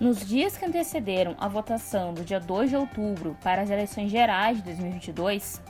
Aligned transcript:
Nos 0.00 0.26
dias 0.26 0.56
que 0.56 0.64
antecederam 0.64 1.36
a 1.38 1.46
votação 1.46 2.14
do 2.14 2.24
dia 2.24 2.40
2 2.40 2.70
de 2.70 2.76
outubro 2.76 3.36
para 3.42 3.60
as 3.60 3.68
eleições 3.68 4.10
gerais 4.10 4.56
de 4.56 4.62
2022, 4.62 5.60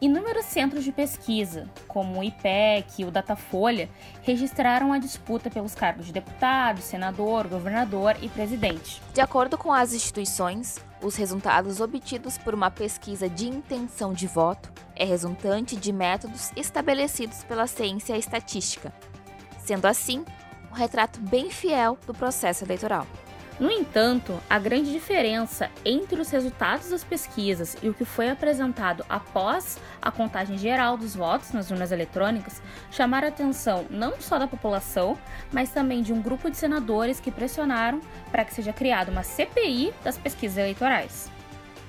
inúmeros 0.00 0.46
centros 0.46 0.82
de 0.82 0.90
pesquisa, 0.90 1.68
como 1.86 2.18
o 2.18 2.24
IPEC 2.24 3.02
e 3.02 3.04
o 3.04 3.10
Datafolha, 3.10 3.90
registraram 4.22 4.94
a 4.94 4.98
disputa 4.98 5.50
pelos 5.50 5.74
cargos 5.74 6.06
de 6.06 6.12
deputado, 6.12 6.80
senador, 6.80 7.46
governador 7.48 8.16
e 8.22 8.30
presidente. 8.30 9.02
De 9.12 9.20
acordo 9.20 9.58
com 9.58 9.70
as 9.70 9.92
instituições, 9.92 10.82
os 11.02 11.14
resultados 11.16 11.82
obtidos 11.82 12.38
por 12.38 12.54
uma 12.54 12.70
pesquisa 12.70 13.28
de 13.28 13.46
intenção 13.46 14.14
de 14.14 14.26
voto 14.26 14.72
é 14.96 15.04
resultante 15.04 15.76
de 15.76 15.92
métodos 15.92 16.50
estabelecidos 16.56 17.44
pela 17.44 17.66
ciência 17.66 18.16
estatística, 18.16 18.90
sendo 19.58 19.84
assim 19.84 20.24
um 20.72 20.74
retrato 20.74 21.20
bem 21.20 21.50
fiel 21.50 21.98
do 22.06 22.14
processo 22.14 22.64
eleitoral. 22.64 23.06
No 23.60 23.70
entanto, 23.70 24.40
a 24.48 24.58
grande 24.58 24.90
diferença 24.90 25.70
entre 25.84 26.18
os 26.18 26.30
resultados 26.30 26.88
das 26.88 27.04
pesquisas 27.04 27.76
e 27.82 27.90
o 27.90 27.94
que 27.94 28.06
foi 28.06 28.30
apresentado 28.30 29.04
após 29.06 29.78
a 30.00 30.10
contagem 30.10 30.56
geral 30.56 30.96
dos 30.96 31.14
votos 31.14 31.52
nas 31.52 31.70
urnas 31.70 31.92
eletrônicas 31.92 32.62
chamaram 32.90 33.28
a 33.28 33.30
atenção 33.30 33.84
não 33.90 34.18
só 34.18 34.38
da 34.38 34.46
população, 34.46 35.18
mas 35.52 35.68
também 35.68 36.02
de 36.02 36.10
um 36.10 36.22
grupo 36.22 36.50
de 36.50 36.56
senadores 36.56 37.20
que 37.20 37.30
pressionaram 37.30 38.00
para 38.30 38.46
que 38.46 38.54
seja 38.54 38.72
criada 38.72 39.10
uma 39.12 39.22
CPI 39.22 39.92
das 40.02 40.16
pesquisas 40.16 40.56
eleitorais. 40.56 41.30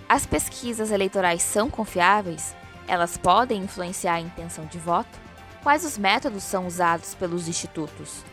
As 0.09 0.25
pesquisas 0.25 0.91
eleitorais 0.91 1.41
são 1.41 1.69
confiáveis? 1.69 2.53
Elas 2.85 3.16
podem 3.16 3.63
influenciar 3.63 4.16
a 4.16 4.19
intenção 4.19 4.66
de 4.66 4.77
voto? 4.77 5.17
Quais 5.63 5.85
os 5.85 5.97
métodos 5.97 6.44
são 6.44 6.67
usados 6.67 7.16
pelos 7.16 7.47
institutos? 7.47 8.25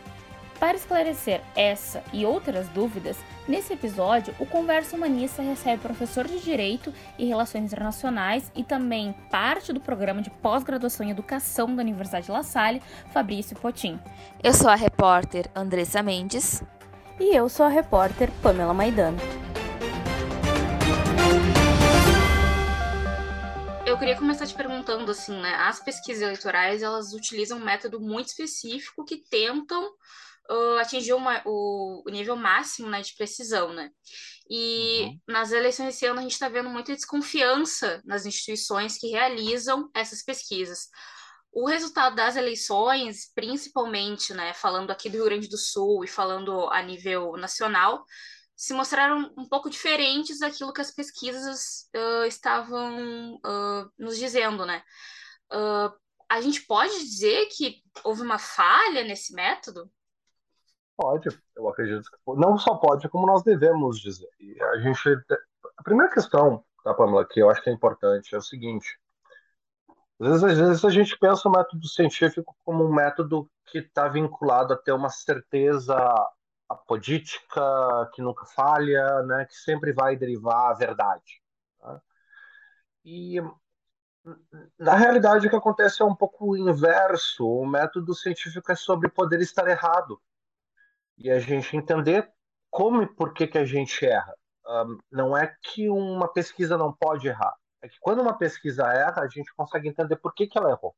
Para 0.59 0.75
esclarecer 0.75 1.41
essa 1.55 2.03
e 2.11 2.25
outras 2.25 2.67
dúvidas, 2.67 3.15
nesse 3.47 3.71
episódio 3.71 4.35
o 4.37 4.45
Conversa 4.45 4.97
Humanista 4.97 5.41
recebe 5.41 5.81
professor 5.81 6.27
de 6.27 6.37
Direito 6.39 6.93
e 7.17 7.25
Relações 7.25 7.63
Internacionais 7.63 8.51
e 8.53 8.61
também 8.61 9.13
parte 9.31 9.71
do 9.71 9.79
programa 9.79 10.21
de 10.21 10.29
pós-graduação 10.29 11.05
em 11.05 11.11
Educação 11.11 11.73
da 11.73 11.81
Universidade 11.81 12.29
La 12.29 12.43
Salle, 12.43 12.81
Fabrício 13.13 13.55
Potim. 13.55 13.97
Eu 14.43 14.53
sou 14.53 14.69
a 14.69 14.75
repórter 14.75 15.49
Andressa 15.55 16.03
Mendes. 16.03 16.61
E 17.17 17.33
eu 17.33 17.47
sou 17.47 17.65
a 17.65 17.69
repórter 17.69 18.29
Pamela 18.41 18.73
Maidano. 18.73 19.17
Eu 23.85 23.97
queria 23.97 24.15
começar 24.17 24.45
te 24.45 24.53
perguntando 24.53 25.09
assim, 25.09 25.39
né? 25.39 25.55
As 25.55 25.79
pesquisas 25.79 26.21
eleitorais 26.21 26.83
elas 26.83 27.13
utilizam 27.13 27.57
um 27.57 27.63
método 27.63 27.99
muito 27.99 28.27
específico 28.27 29.05
que 29.05 29.17
tentam 29.17 29.89
uh, 30.49 30.77
atingiu 30.79 31.17
uma, 31.17 31.41
o, 31.45 32.03
o, 32.05 32.09
nível 32.11 32.35
máximo 32.35 32.89
né, 32.89 33.01
de 33.01 33.15
precisão, 33.15 33.73
né? 33.73 33.89
E 34.49 35.03
uhum. 35.03 35.19
nas 35.27 35.51
eleições 35.51 35.87
desse 35.87 36.05
ano 36.05 36.19
a 36.19 36.23
gente 36.23 36.31
está 36.31 36.49
vendo 36.49 36.69
muita 36.69 36.95
desconfiança 36.95 38.01
nas 38.03 38.25
instituições 38.25 38.97
que 38.97 39.07
realizam 39.07 39.89
essas 39.93 40.23
pesquisas. 40.23 40.87
O 41.51 41.67
resultado 41.67 42.15
das 42.15 42.35
eleições, 42.35 43.31
principalmente, 43.33 44.33
né, 44.33 44.53
falando 44.53 44.91
aqui 44.91 45.09
do 45.09 45.17
Rio 45.17 45.25
Grande 45.25 45.47
do 45.47 45.57
Sul 45.57 46.03
e 46.03 46.07
falando 46.07 46.67
a 46.69 46.81
nível 46.81 47.33
nacional, 47.37 48.03
se 48.55 48.73
mostraram 48.73 49.33
um 49.37 49.47
pouco 49.47 49.69
diferentes 49.69 50.39
daquilo 50.39 50.73
que 50.73 50.81
as 50.81 50.91
pesquisas 50.91 51.89
uh, 51.95 52.25
estavam 52.25 53.35
uh, 53.35 53.89
nos 53.97 54.17
dizendo, 54.17 54.65
né? 54.65 54.83
Uh, 55.51 55.95
a 56.29 56.41
gente 56.41 56.65
pode 56.65 56.93
dizer 56.99 57.47
que 57.47 57.81
houve 58.03 58.21
uma 58.21 58.37
falha 58.37 59.03
nesse 59.03 59.33
método? 59.33 59.89
Pode, 60.99 61.29
eu 61.55 61.69
acredito 61.69 62.11
que 62.11 62.17
não 62.35 62.57
só 62.57 62.75
pode, 62.75 63.07
como 63.07 63.25
nós 63.25 63.41
devemos 63.41 64.01
dizer. 64.01 64.27
E 64.37 64.61
a 64.61 64.79
gente, 64.79 64.99
a 65.77 65.81
primeira 65.81 66.11
questão, 66.11 66.61
tá, 66.83 66.93
Pamela, 66.93 67.25
que 67.25 67.39
eu 67.39 67.49
acho 67.49 67.63
que 67.63 67.69
é 67.69 67.73
importante 67.73 68.35
é 68.35 68.37
o 68.37 68.41
seguinte: 68.41 68.99
às 70.19 70.27
vezes, 70.27 70.43
às 70.43 70.57
vezes 70.57 70.83
a 70.83 70.89
gente 70.89 71.17
pensa 71.17 71.47
o 71.47 71.51
método 71.53 71.87
científico 71.87 72.53
como 72.65 72.83
um 72.83 72.93
método 72.93 73.49
que 73.67 73.77
está 73.77 74.09
vinculado 74.09 74.73
a 74.73 74.77
ter 74.77 74.91
uma 74.91 75.07
certeza 75.09 75.95
apodítica, 76.67 77.61
que 78.13 78.21
nunca 78.21 78.45
falha, 78.45 79.23
né, 79.23 79.45
que 79.45 79.55
sempre 79.55 79.93
vai 79.93 80.17
derivar 80.17 80.71
a 80.71 80.73
verdade. 80.73 81.41
Tá? 81.79 82.01
E 83.05 83.37
na 84.77 84.95
realidade 84.95 85.47
o 85.47 85.49
que 85.49 85.55
acontece 85.55 86.01
é 86.01 86.05
um 86.05 86.15
pouco 86.15 86.51
o 86.51 86.57
inverso. 86.57 87.47
O 87.47 87.65
método 87.65 88.13
científico 88.13 88.69
é 88.69 88.75
sobre 88.75 89.07
poder 89.07 89.39
estar 89.39 89.65
errado 89.65 90.21
e 91.19 91.29
a 91.29 91.39
gente 91.39 91.75
entender 91.75 92.31
como 92.71 93.03
e 93.03 93.07
por 93.07 93.33
que, 93.33 93.45
que 93.45 93.57
a 93.57 93.65
gente 93.65 94.05
erra. 94.05 94.33
Um, 94.65 94.97
não 95.11 95.37
é 95.37 95.53
que 95.61 95.89
uma 95.89 96.27
pesquisa 96.27 96.77
não 96.77 96.93
pode 96.93 97.27
errar, 97.27 97.55
é 97.81 97.89
que 97.89 97.97
quando 97.99 98.21
uma 98.21 98.37
pesquisa 98.37 98.83
erra, 98.87 99.21
a 99.21 99.27
gente 99.27 99.53
consegue 99.55 99.87
entender 99.87 100.15
por 100.17 100.33
que, 100.33 100.47
que 100.47 100.57
ela 100.57 100.71
errou. 100.71 100.95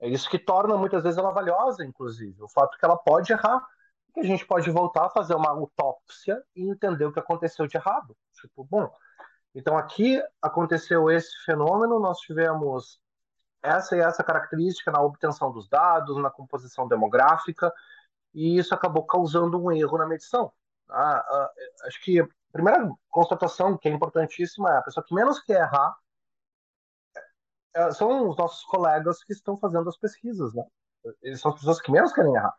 É 0.00 0.08
isso 0.08 0.30
que 0.30 0.38
torna 0.38 0.76
muitas 0.76 1.02
vezes 1.02 1.18
ela 1.18 1.30
valiosa, 1.30 1.84
inclusive, 1.84 2.42
o 2.42 2.48
fato 2.48 2.78
que 2.78 2.84
ela 2.84 2.96
pode 2.96 3.32
errar, 3.32 3.66
que 4.14 4.20
a 4.20 4.24
gente 4.24 4.46
pode 4.46 4.70
voltar 4.70 5.06
a 5.06 5.10
fazer 5.10 5.34
uma 5.34 5.50
autópsia 5.50 6.42
e 6.56 6.68
entender 6.68 7.04
o 7.04 7.12
que 7.12 7.20
aconteceu 7.20 7.66
de 7.66 7.76
errado. 7.76 8.16
Tipo, 8.40 8.64
bom, 8.64 8.90
então 9.54 9.76
aqui 9.76 10.22
aconteceu 10.40 11.10
esse 11.10 11.36
fenômeno, 11.44 12.00
nós 12.00 12.18
tivemos 12.18 13.00
essa 13.62 13.96
e 13.96 14.00
essa 14.00 14.24
característica 14.24 14.90
na 14.90 15.02
obtenção 15.02 15.52
dos 15.52 15.68
dados, 15.68 16.16
na 16.16 16.30
composição 16.30 16.88
demográfica, 16.88 17.72
e 18.34 18.58
isso 18.58 18.74
acabou 18.74 19.04
causando 19.04 19.62
um 19.62 19.72
erro 19.72 19.98
na 19.98 20.06
medição. 20.06 20.52
Ah, 20.88 21.24
ah, 21.26 21.52
acho 21.86 22.02
que 22.02 22.20
a 22.20 22.28
primeira 22.52 22.90
constatação 23.08 23.76
que 23.76 23.88
é 23.88 23.92
importantíssima 23.92 24.70
é 24.70 24.78
a 24.78 24.82
pessoa 24.82 25.04
que 25.04 25.14
menos 25.14 25.40
quer 25.40 25.60
errar 25.60 25.96
é, 27.74 27.90
são 27.92 28.28
os 28.28 28.36
nossos 28.36 28.64
colegas 28.64 29.22
que 29.22 29.32
estão 29.32 29.56
fazendo 29.56 29.88
as 29.88 29.96
pesquisas, 29.96 30.52
né? 30.54 30.64
Eles 31.22 31.40
são 31.40 31.52
as 31.52 31.58
pessoas 31.58 31.80
que 31.80 31.90
menos 31.90 32.12
querem 32.12 32.34
errar. 32.34 32.54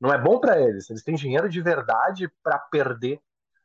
Não 0.00 0.12
é 0.12 0.18
bom 0.18 0.38
para 0.38 0.60
eles. 0.60 0.90
Eles 0.90 1.02
têm 1.02 1.14
dinheiro 1.14 1.48
de 1.48 1.60
verdade 1.60 2.28
para 2.42 2.58
perder 2.58 3.20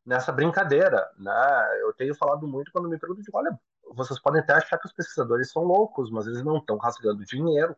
nessa 0.06 0.32
brincadeira, 0.32 1.10
né? 1.18 1.82
Eu 1.82 1.94
tenho 1.94 2.16
falado 2.16 2.48
muito 2.48 2.72
quando 2.72 2.88
me 2.88 2.98
perguntam, 2.98 3.24
olha, 3.34 3.60
vocês 3.94 4.20
podem 4.20 4.42
até 4.42 4.54
achar 4.54 4.78
que 4.78 4.88
os 4.88 4.94
pesquisadores 4.94 5.52
são 5.52 5.64
loucos, 5.64 6.10
mas 6.10 6.26
eles 6.28 6.44
não 6.44 6.58
estão 6.58 6.78
rasgando 6.78 7.26
dinheiro. 7.26 7.76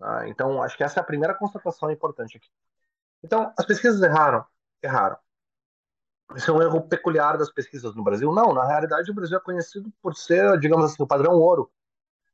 Né? 0.00 0.28
Então, 0.28 0.62
acho 0.62 0.76
que 0.76 0.84
essa 0.84 1.00
é 1.00 1.02
a 1.02 1.06
primeira 1.06 1.34
constatação 1.34 1.90
importante 1.90 2.38
aqui. 2.38 2.48
Então, 3.22 3.52
as 3.58 3.66
pesquisas 3.66 4.00
erraram? 4.02 4.44
Erraram. 4.82 5.16
Isso 6.34 6.50
é 6.50 6.54
um 6.54 6.62
erro 6.62 6.80
peculiar 6.82 7.36
das 7.36 7.52
pesquisas 7.52 7.94
no 7.94 8.04
Brasil? 8.04 8.32
Não, 8.32 8.54
na 8.54 8.64
realidade 8.64 9.10
o 9.10 9.14
Brasil 9.14 9.36
é 9.36 9.40
conhecido 9.40 9.92
por 10.00 10.14
ser, 10.14 10.58
digamos 10.60 10.92
assim, 10.92 11.02
o 11.02 11.06
padrão 11.06 11.32
ouro 11.32 11.70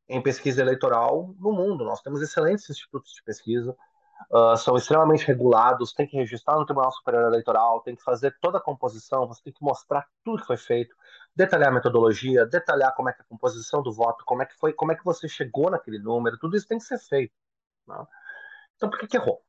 em 0.08 0.22
pesquisa 0.22 0.60
eleitoral 0.60 1.34
no 1.38 1.52
mundo. 1.52 1.84
Nós 1.84 2.02
temos 2.02 2.20
excelentes 2.20 2.68
institutos 2.68 3.12
de 3.14 3.22
pesquisa, 3.22 3.74
uh, 4.30 4.56
são 4.56 4.76
extremamente 4.76 5.26
regulados, 5.26 5.94
tem 5.94 6.06
que 6.06 6.16
registrar 6.16 6.56
no 6.56 6.66
Tribunal 6.66 6.92
Superior 6.92 7.24
Eleitoral, 7.24 7.80
tem 7.80 7.96
que 7.96 8.02
fazer 8.02 8.36
toda 8.40 8.58
a 8.58 8.60
composição, 8.60 9.26
você 9.26 9.42
tem 9.42 9.52
que 9.52 9.64
mostrar 9.64 10.06
tudo 10.22 10.42
que 10.42 10.46
foi 10.46 10.58
feito, 10.58 10.94
detalhar 11.34 11.68
a 11.68 11.72
metodologia, 11.72 12.46
detalhar 12.46 12.94
como 12.94 13.08
é 13.08 13.12
que 13.12 13.22
é 13.22 13.24
a 13.24 13.28
composição 13.28 13.82
do 13.82 13.92
voto, 13.92 14.24
como 14.26 14.42
é 14.42 14.46
que 14.46 14.54
foi, 14.56 14.74
como 14.74 14.92
é 14.92 14.94
que 14.94 15.04
você 15.04 15.26
chegou 15.26 15.70
naquele 15.70 15.98
número, 15.98 16.38
tudo 16.38 16.56
isso 16.56 16.68
tem 16.68 16.78
que 16.78 16.84
ser 16.84 16.98
feito. 16.98 17.34
Né? 17.86 18.06
Então, 18.76 18.90
por 18.90 18.98
que, 18.98 19.06
que 19.06 19.16
errou? 19.16 19.42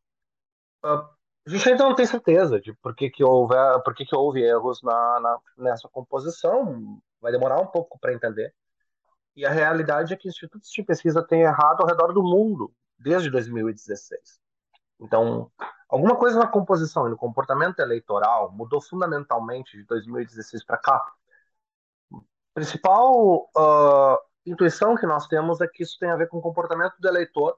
Uh, 0.83 1.17
a 1.47 1.49
gente 1.49 1.69
ainda 1.69 1.83
não 1.85 1.95
tem 1.95 2.05
certeza 2.05 2.59
de 2.59 2.73
por 2.73 2.93
que, 2.93 3.09
que, 3.09 3.23
houve, 3.23 3.55
por 3.83 3.95
que, 3.95 4.05
que 4.05 4.15
houve 4.15 4.41
erros 4.41 4.81
na, 4.83 5.19
na 5.19 5.39
nessa 5.57 5.87
composição. 5.87 7.01
Vai 7.21 7.31
demorar 7.31 7.59
um 7.59 7.67
pouco 7.67 7.97
para 7.99 8.13
entender. 8.13 8.53
E 9.35 9.45
a 9.45 9.49
realidade 9.49 10.13
é 10.13 10.17
que 10.17 10.27
institutos 10.27 10.69
de 10.69 10.83
pesquisa 10.83 11.25
têm 11.25 11.43
errado 11.43 11.81
ao 11.81 11.87
redor 11.87 12.11
do 12.11 12.21
mundo 12.21 12.73
desde 12.97 13.29
2016. 13.29 14.41
Então, 14.99 15.51
alguma 15.87 16.17
coisa 16.17 16.39
na 16.39 16.47
composição 16.47 17.07
e 17.07 17.11
no 17.11 17.17
comportamento 17.17 17.79
eleitoral 17.79 18.51
mudou 18.51 18.81
fundamentalmente 18.81 19.77
de 19.77 19.83
2016 19.85 20.65
para 20.65 20.77
cá. 20.77 21.13
A 22.11 22.19
principal 22.53 23.49
uh, 23.55 24.17
intuição 24.45 24.95
que 24.95 25.05
nós 25.05 25.27
temos 25.27 25.61
é 25.61 25.67
que 25.67 25.83
isso 25.83 25.97
tem 25.99 26.09
a 26.09 26.15
ver 26.15 26.27
com 26.27 26.39
o 26.39 26.41
comportamento 26.41 26.95
do 26.99 27.07
eleitor, 27.07 27.57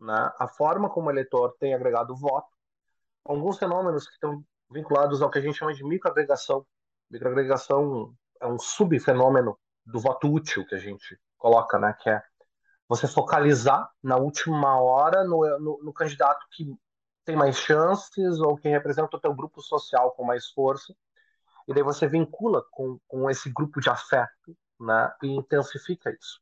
né? 0.00 0.32
a 0.38 0.48
forma 0.48 0.90
como 0.90 1.08
o 1.08 1.10
eleitor 1.10 1.54
tem 1.58 1.74
agregado 1.74 2.14
voto 2.16 2.56
alguns 3.26 3.58
fenômenos 3.58 4.06
que 4.06 4.14
estão 4.14 4.42
vinculados 4.70 5.20
ao 5.20 5.30
que 5.30 5.38
a 5.38 5.42
gente 5.42 5.58
chama 5.58 5.74
de 5.74 5.84
microagregação. 5.84 6.66
Microagregação 7.10 8.14
é 8.40 8.46
um 8.46 8.58
subfenômeno 8.58 9.58
do 9.84 10.00
voto 10.00 10.32
útil 10.32 10.66
que 10.66 10.74
a 10.74 10.78
gente 10.78 11.18
coloca, 11.36 11.78
né? 11.78 11.94
Que 12.00 12.10
é 12.10 12.22
você 12.88 13.06
focalizar 13.06 13.90
na 14.02 14.16
última 14.16 14.80
hora 14.80 15.24
no, 15.24 15.58
no, 15.58 15.82
no 15.82 15.92
candidato 15.92 16.46
que 16.52 16.76
tem 17.24 17.36
mais 17.36 17.58
chances 17.58 18.38
ou 18.40 18.56
que 18.56 18.68
representa 18.68 19.16
o 19.16 19.20
teu 19.20 19.34
grupo 19.34 19.60
social 19.60 20.12
com 20.12 20.24
mais 20.24 20.48
força. 20.50 20.94
E 21.66 21.74
daí 21.74 21.82
você 21.82 22.06
vincula 22.06 22.64
com, 22.70 22.98
com 23.08 23.28
esse 23.28 23.50
grupo 23.50 23.80
de 23.80 23.90
afeto 23.90 24.56
né, 24.78 25.12
e 25.22 25.28
intensifica 25.28 26.10
isso. 26.10 26.40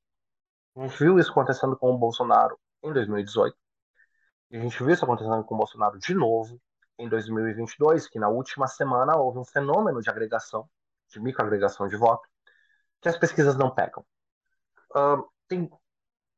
A 0.77 0.83
gente 0.83 0.99
viu 0.99 1.19
isso 1.19 1.31
acontecendo 1.31 1.77
com 1.77 1.95
o 1.95 1.99
Bolsonaro 1.99 2.59
em 2.85 2.93
2018. 2.93 3.57
E 4.51 4.57
a 4.57 4.61
gente 4.61 4.79
viu 4.79 4.91
isso 4.91 5.05
acontecendo 5.05 5.43
com 5.45 5.55
o 5.55 5.59
Bolsonaro 5.59 5.99
de 5.99 6.15
novo 6.15 6.61
em 6.99 7.09
2022 7.09 8.07
que 8.07 8.19
na 8.19 8.29
última 8.29 8.69
semana 8.69 9.17
houve 9.17 9.39
um 9.39 9.45
fenômeno 9.45 10.01
de 10.01 10.09
agregação, 10.09 10.69
de 11.09 11.19
microagregação 11.19 11.89
de 11.89 11.97
voto, 11.97 12.29
que 13.01 13.09
as 13.09 13.19
pesquisas 13.19 13.57
não 13.57 13.75
pegam. 13.75 14.05
Uh, 14.95 15.29
tem 15.49 15.69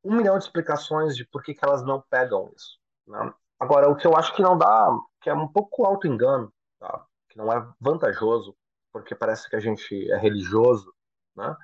um 0.03 0.17
milhão 0.17 0.39
de 0.39 0.45
explicações 0.45 1.17
de 1.17 1.27
por 1.27 1.43
que, 1.43 1.53
que 1.53 1.65
elas 1.65 1.83
não 1.83 2.03
pegam 2.09 2.51
isso. 2.57 2.79
Né? 3.07 3.35
Agora, 3.59 3.89
o 3.89 3.97
que 3.97 4.07
eu 4.07 4.17
acho 4.17 4.35
que 4.35 4.43
não 4.43 4.57
dá, 4.57 4.91
que 5.21 5.29
é 5.29 5.35
um 5.35 5.49
pouco 5.49 5.85
auto-engano, 5.85 6.53
tá? 6.79 7.05
que 7.29 7.37
não 7.37 7.53
é 7.53 7.69
vantajoso, 7.81 8.57
porque 8.93 9.15
parece 9.15 9.49
que 9.51 9.57
a 9.57 9.61
gente 9.61 10.11
é 10.11 10.17
religioso, 10.17 10.93
né? 11.37 11.55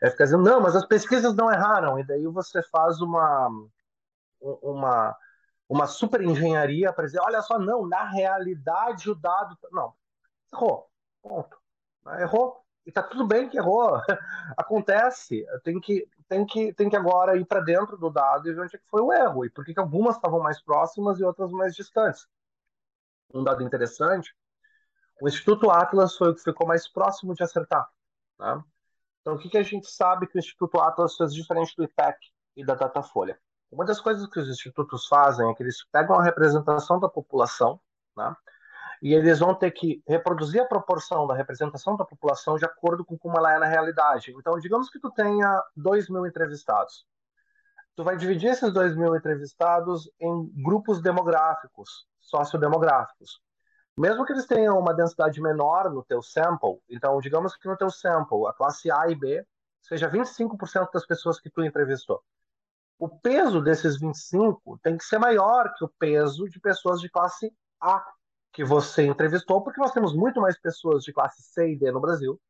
é 0.00 0.10
ficar 0.10 0.24
dizendo, 0.24 0.44
não, 0.44 0.60
mas 0.60 0.74
as 0.74 0.86
pesquisas 0.86 1.34
não 1.34 1.52
erraram, 1.52 1.98
e 1.98 2.06
daí 2.06 2.26
você 2.26 2.62
faz 2.62 3.00
uma, 3.00 3.50
uma, 4.40 5.16
uma 5.68 5.86
super 5.86 6.20
engenharia 6.22 6.92
para 6.92 7.06
dizer, 7.06 7.20
olha 7.20 7.42
só, 7.42 7.58
não, 7.58 7.86
na 7.86 8.04
realidade 8.04 9.10
o 9.10 9.14
dado. 9.14 9.56
Não, 9.70 9.94
errou, 10.52 10.90
ponto. 11.22 11.58
Errou, 12.20 12.64
e 12.88 12.92
tá 12.92 13.02
tudo 13.02 13.26
bem 13.26 13.50
que 13.50 13.58
errou. 13.58 14.00
Acontece. 14.56 15.44
Tem 15.62 15.78
que, 15.78 16.08
tem 16.26 16.46
que, 16.46 16.72
tem 16.72 16.88
que 16.88 16.96
agora 16.96 17.36
ir 17.36 17.44
para 17.44 17.60
dentro 17.60 17.98
do 17.98 18.08
dado 18.08 18.48
e 18.48 18.54
ver 18.54 18.62
onde 18.62 18.76
é 18.76 18.78
que 18.78 18.88
foi 18.88 19.02
o 19.02 19.12
erro 19.12 19.44
e 19.44 19.50
por 19.50 19.62
que, 19.62 19.74
que 19.74 19.80
algumas 19.80 20.16
estavam 20.16 20.40
mais 20.40 20.58
próximas 20.62 21.20
e 21.20 21.24
outras 21.24 21.50
mais 21.52 21.74
distantes. 21.74 22.26
Um 23.34 23.44
dado 23.44 23.62
interessante: 23.62 24.34
o 25.20 25.28
Instituto 25.28 25.70
Atlas 25.70 26.16
foi 26.16 26.30
o 26.30 26.34
que 26.34 26.42
ficou 26.42 26.66
mais 26.66 26.88
próximo 26.88 27.34
de 27.34 27.42
acertar. 27.42 27.86
Né? 28.38 28.64
Então, 29.20 29.34
o 29.34 29.38
que, 29.38 29.50
que 29.50 29.58
a 29.58 29.62
gente 29.62 29.90
sabe 29.90 30.26
que 30.26 30.36
o 30.36 30.40
Instituto 30.40 30.80
Atlas 30.80 31.14
fez 31.14 31.34
diferente 31.34 31.76
do 31.76 31.84
IPEC 31.84 32.16
e 32.56 32.64
da 32.64 32.74
Datafolha? 32.74 33.38
Uma 33.70 33.84
das 33.84 34.00
coisas 34.00 34.26
que 34.28 34.40
os 34.40 34.48
institutos 34.48 35.06
fazem 35.06 35.48
é 35.50 35.54
que 35.54 35.62
eles 35.62 35.84
pegam 35.92 36.16
a 36.16 36.22
representação 36.22 36.98
da 36.98 37.08
população, 37.08 37.80
né? 38.16 38.34
e 39.00 39.14
eles 39.14 39.38
vão 39.38 39.54
ter 39.54 39.70
que 39.70 40.02
reproduzir 40.06 40.60
a 40.60 40.66
proporção 40.66 41.26
da 41.26 41.34
representação 41.34 41.96
da 41.96 42.04
população 42.04 42.56
de 42.56 42.64
acordo 42.64 43.04
com 43.04 43.16
como 43.16 43.36
ela 43.38 43.54
é 43.54 43.58
na 43.58 43.66
realidade. 43.66 44.34
Então, 44.36 44.58
digamos 44.58 44.90
que 44.90 44.98
tu 44.98 45.10
tenha 45.10 45.62
2 45.76 46.08
mil 46.08 46.26
entrevistados. 46.26 47.06
Tu 47.94 48.04
vai 48.04 48.16
dividir 48.16 48.50
esses 48.50 48.72
2 48.72 48.96
mil 48.96 49.14
entrevistados 49.14 50.10
em 50.20 50.52
grupos 50.62 51.00
demográficos, 51.00 52.06
sociodemográficos. 52.20 53.40
Mesmo 53.96 54.24
que 54.24 54.32
eles 54.32 54.46
tenham 54.46 54.78
uma 54.78 54.94
densidade 54.94 55.40
menor 55.40 55.90
no 55.90 56.04
teu 56.04 56.22
sample, 56.22 56.78
então, 56.88 57.18
digamos 57.20 57.56
que 57.56 57.66
no 57.66 57.76
teu 57.76 57.90
sample, 57.90 58.46
a 58.46 58.52
classe 58.52 58.90
A 58.90 59.08
e 59.08 59.14
B 59.16 59.44
seja 59.82 60.08
25% 60.08 60.90
das 60.92 61.06
pessoas 61.06 61.40
que 61.40 61.50
tu 61.50 61.64
entrevistou. 61.64 62.22
O 62.98 63.08
peso 63.08 63.60
desses 63.62 63.98
25 64.00 64.78
tem 64.82 64.96
que 64.96 65.04
ser 65.04 65.18
maior 65.18 65.72
que 65.76 65.84
o 65.84 65.92
peso 65.98 66.48
de 66.48 66.58
pessoas 66.60 67.00
de 67.00 67.08
classe 67.08 67.52
A 67.80 68.04
que 68.52 68.64
você 68.64 69.06
entrevistou, 69.06 69.62
porque 69.62 69.80
nós 69.80 69.92
temos 69.92 70.14
muito 70.14 70.40
mais 70.40 70.58
pessoas 70.60 71.04
de 71.04 71.12
classe 71.12 71.42
C 71.42 71.72
e 71.72 71.78
D 71.78 71.92
no 71.92 72.00
Brasil 72.00 72.40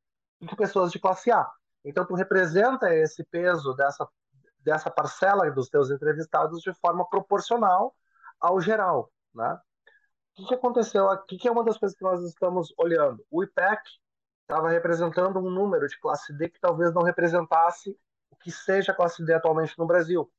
do 0.41 0.47
que 0.47 0.56
pessoas 0.56 0.91
de 0.91 0.99
classe 0.99 1.31
A. 1.31 1.47
Então, 1.85 2.06
tu 2.06 2.15
representa 2.15 2.95
esse 2.95 3.23
peso 3.25 3.75
dessa, 3.75 4.09
dessa 4.61 4.91
parcela 4.91 5.50
dos 5.50 5.69
teus 5.69 5.91
entrevistados 5.91 6.62
de 6.62 6.73
forma 6.81 7.06
proporcional 7.09 7.95
ao 8.41 8.61
geral, 8.61 9.12
né? 9.35 9.53
O 9.53 10.41
que, 10.43 10.49
que 10.49 10.55
aconteceu 10.55 11.11
aqui? 11.11 11.37
Que 11.37 11.49
é 11.49 11.50
uma 11.50 11.65
das 11.65 11.77
coisas 11.77 11.97
que 11.97 12.05
nós 12.05 12.23
estamos 12.23 12.73
olhando. 12.79 13.23
O 13.31 13.43
IPEC 13.43 13.83
estava 14.43 14.71
representando 14.71 15.39
um 15.41 15.50
número 15.50 15.87
de 15.87 15.99
classe 16.00 16.33
D 16.33 16.49
que 16.49 16.61
talvez 16.61 16.95
não 16.95 17.03
representasse 17.03 17.99
o 18.31 18.37
que 18.37 18.50
seja 18.50 18.93
a 18.93 18.95
classe 18.95 19.25
D 19.25 19.35
atualmente 19.35 19.77
no 19.77 19.87
Brasil. 19.87 20.31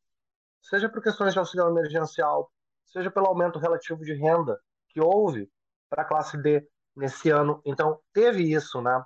Seja 0.62 0.90
por 0.90 1.02
questões 1.02 1.34
de 1.34 1.40
auxílio 1.40 1.68
emergencial, 1.68 2.52
seja 2.86 3.10
pelo 3.12 3.28
aumento 3.28 3.60
relativo 3.60 4.04
de 4.04 4.14
renda 4.14 4.60
que 4.90 5.02
houve 5.02 5.52
para 5.90 6.04
a 6.04 6.06
classe 6.06 6.38
D 6.38 6.68
nesse 6.96 7.30
ano. 7.30 7.62
Então, 7.66 8.00
teve 8.14 8.44
isso, 8.44 8.82
né? 8.82 9.04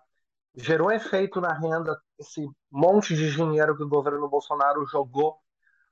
Gerou 0.55 0.91
efeito 0.91 1.41
na 1.41 1.53
renda, 1.53 1.99
esse 2.19 2.47
monte 2.69 3.15
de 3.15 3.31
dinheiro 3.31 3.75
que 3.75 3.83
o 3.83 3.89
governo 3.89 4.27
Bolsonaro 4.29 4.85
jogou 4.85 5.37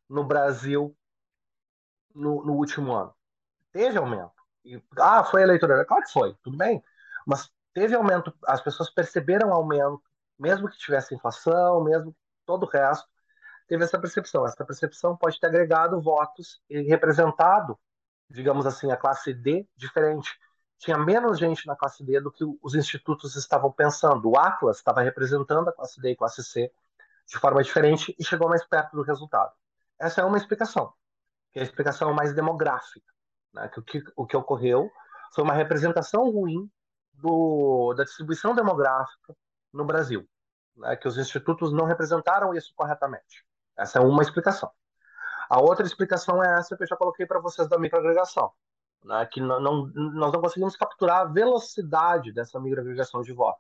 no 0.10 0.24
Brasil 0.24 0.96
no, 2.13 2.44
no 2.44 2.54
último 2.54 2.94
ano. 2.94 3.13
Teve 3.72 3.98
aumento. 3.98 4.34
E, 4.63 4.81
ah, 4.98 5.24
foi 5.24 5.42
eleitoral. 5.42 5.86
Claro 5.86 6.04
que 6.04 6.12
foi, 6.12 6.36
tudo 6.44 6.58
bem. 6.58 6.84
Mas 7.25 7.52
teve 7.74 7.96
aumento, 7.96 8.34
as 8.46 8.62
pessoas 8.62 8.90
perceberam 8.90 9.54
aumento, 9.54 10.02
mesmo 10.38 10.69
que 10.69 10.78
tivesse 10.78 11.16
inflação, 11.16 11.84
mesmo 11.84 12.16
todo 12.46 12.63
o 12.63 12.69
resto, 12.69 13.08
teve 13.71 13.85
essa 13.85 13.97
percepção. 13.97 14.45
Essa 14.45 14.65
percepção 14.65 15.15
pode 15.15 15.39
ter 15.39 15.47
agregado 15.47 16.01
votos 16.01 16.62
e 16.69 16.81
representado, 16.81 17.79
digamos 18.29 18.65
assim, 18.65 18.91
a 18.91 18.97
classe 18.97 19.33
D 19.33 19.65
diferente 19.77 20.38
tinha 20.77 20.97
menos 20.97 21.39
gente 21.39 21.65
na 21.65 21.75
classe 21.75 22.03
D 22.03 22.19
do 22.19 22.29
que 22.29 22.44
os 22.62 22.75
institutos 22.75 23.38
estavam 23.38 23.71
pensando. 23.71 24.29
O 24.29 24.38
Atlas 24.38 24.77
estava 24.77 25.01
representando 25.01 25.69
a 25.69 25.71
classe 25.71 26.01
D 26.01 26.12
e 26.12 26.15
classe 26.18 26.44
C 26.44 26.69
de 27.25 27.38
forma 27.38 27.63
diferente 27.63 28.13
e 28.19 28.25
chegou 28.25 28.50
mais 28.50 28.65
perto 28.65 28.94
do 28.94 29.03
resultado. 29.03 29.53
Essa 29.97 30.19
é 30.19 30.25
uma 30.25 30.38
explicação, 30.38 30.91
que 31.53 31.59
é 31.59 31.62
a 31.62 31.65
explicação 31.65 32.13
mais 32.13 32.33
demográfica. 32.33 33.06
Né? 33.53 33.69
Que 33.69 33.79
o, 33.79 33.83
que, 33.83 34.03
o 34.17 34.25
que 34.25 34.35
ocorreu 34.35 34.91
foi 35.33 35.45
uma 35.45 35.53
representação 35.53 36.29
ruim 36.29 36.69
do, 37.13 37.94
da 37.94 38.03
distribuição 38.03 38.53
demográfica 38.53 39.33
no 39.71 39.85
Brasil, 39.85 40.27
né? 40.75 40.97
que 40.97 41.07
os 41.07 41.17
institutos 41.17 41.71
não 41.71 41.85
representaram 41.85 42.53
isso 42.53 42.74
corretamente. 42.75 43.45
Essa 43.81 44.00
é 44.00 44.01
uma 44.01 44.22
explicação. 44.22 44.69
A 45.50 45.60
outra 45.62 45.86
explicação 45.86 46.44
é 46.44 46.60
essa 46.60 46.78
que 46.78 46.83
eu 46.83 46.88
já 46.88 46.95
coloquei 46.95 47.25
para 47.25 47.39
vocês 47.39 47.68
da 47.68 47.78
microagregação 47.78 48.51
né, 49.04 49.25
que 49.31 49.42
não, 49.42 49.60
não, 49.60 49.88
nós 49.88 50.31
não 50.31 50.42
conseguimos 50.42 50.75
capturar 50.75 51.22
a 51.22 51.25
velocidade 51.25 52.31
dessa 52.31 52.60
microagregação 52.60 53.22
de 53.22 53.33
voto. 53.33 53.60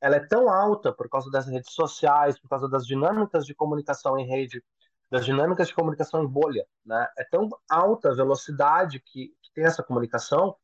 Ela 0.00 0.16
é 0.16 0.20
tão 0.20 0.48
alta 0.48 0.92
por 0.92 1.08
causa 1.08 1.30
das 1.30 1.46
redes 1.46 1.72
sociais, 1.72 2.38
por 2.38 2.48
causa 2.48 2.68
das 2.68 2.86
dinâmicas 2.86 3.46
de 3.46 3.54
comunicação 3.54 4.18
em 4.18 4.26
rede, 4.26 4.62
das 5.08 5.24
dinâmicas 5.24 5.68
de 5.68 5.74
comunicação 5.74 6.22
em 6.22 6.26
bolha. 6.26 6.66
Né? 6.84 7.06
É 7.16 7.24
tão 7.24 7.48
alta 7.70 8.10
a 8.10 8.14
velocidade 8.14 8.98
que, 9.00 9.28
que 9.40 9.52
tem 9.54 9.64
essa 9.64 9.82
comunicação 9.82 10.56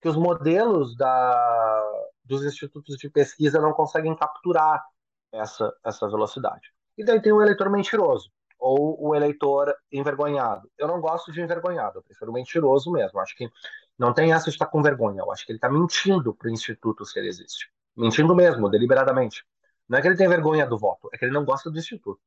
que 0.00 0.08
os 0.08 0.16
modelos 0.16 0.96
da, 0.96 2.02
dos 2.24 2.44
institutos 2.44 2.96
de 2.96 3.08
pesquisa 3.08 3.60
não 3.60 3.72
conseguem 3.72 4.14
capturar 4.14 4.84
essa, 5.30 5.72
essa 5.84 6.08
velocidade. 6.08 6.72
E 6.98 7.04
daí 7.04 7.22
tem 7.22 7.32
o 7.32 7.40
eleitor 7.40 7.70
mentiroso 7.70 8.30
ou 8.62 8.96
o 9.08 9.12
eleitor 9.12 9.74
envergonhado. 9.90 10.70
Eu 10.78 10.86
não 10.86 11.00
gosto 11.00 11.32
de 11.32 11.42
envergonhado, 11.42 11.98
eu 11.98 12.02
prefiro 12.02 12.32
mentiroso 12.32 12.92
mesmo. 12.92 13.18
Acho 13.18 13.36
que 13.36 13.50
não 13.98 14.14
tem 14.14 14.32
essa 14.32 14.44
de 14.44 14.50
estar 14.50 14.66
com 14.66 14.80
vergonha. 14.80 15.20
Eu 15.20 15.32
acho 15.32 15.44
que 15.44 15.50
ele 15.50 15.56
está 15.56 15.68
mentindo 15.68 16.32
para 16.32 16.46
o 16.46 16.50
instituto 16.50 17.04
se 17.04 17.18
ele 17.18 17.26
existe. 17.26 17.68
Mentindo 17.96 18.36
mesmo, 18.36 18.70
deliberadamente. 18.70 19.44
Não 19.88 19.98
é 19.98 20.00
que 20.00 20.06
ele 20.06 20.16
tem 20.16 20.28
vergonha 20.28 20.64
do 20.64 20.78
voto, 20.78 21.08
é 21.12 21.18
que 21.18 21.24
ele 21.24 21.32
não 21.32 21.44
gosta 21.44 21.68
do 21.70 21.76
instituto. 21.76 22.20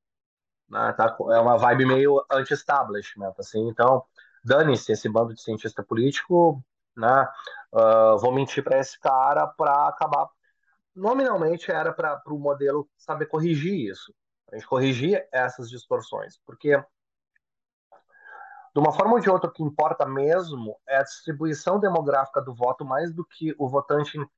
Né? 0.70 0.92
Tá? 0.92 1.15
É 1.32 1.39
uma 1.39 1.58
vibe 1.58 1.86
meio 1.86 2.22
anti-establishment. 2.30 3.34
Assim. 3.39 3.70
Então, 3.70 4.04
dane-se 4.44 4.92
esse 4.92 5.08
bando 5.08 5.34
de 5.34 5.42
cientista 5.42 5.82
político. 5.84 6.62
Né? 6.98 7.27
Uh, 7.72 8.18
vou 8.20 8.34
mentir 8.34 8.62
para 8.62 8.77
esse 8.77 9.00
cara 9.00 9.48
para 9.48 9.88
acabar. 9.88 10.27
Nominalmente 10.94 11.72
era 11.72 11.94
para 11.94 12.22
o 12.27 12.38
modelo 12.38 12.89
saber 12.98 13.27
corrigir 13.27 13.89
isso 13.89 14.13
a 14.52 14.56
gente 14.56 14.68
corrigir 14.68 15.28
essas 15.32 15.70
distorções, 15.70 16.40
porque 16.46 16.78
de 18.75 18.80
uma 18.80 18.92
forma 18.92 19.14
ou 19.14 19.20
de 19.22 19.30
outra, 19.30 19.50
o 19.50 19.54
que 19.54 19.64
importa 19.64 20.06
mesmo 20.06 20.78
é 20.86 20.98
a 20.98 21.04
distribuição 21.04 21.80
demográfica 21.80 22.42
do 22.42 22.54
voto 22.54 22.84
mais 22.84 23.14
do 23.14 23.24
que 23.24 23.56
o 23.58 23.70
votante 23.70 24.20
uh, 24.20 24.30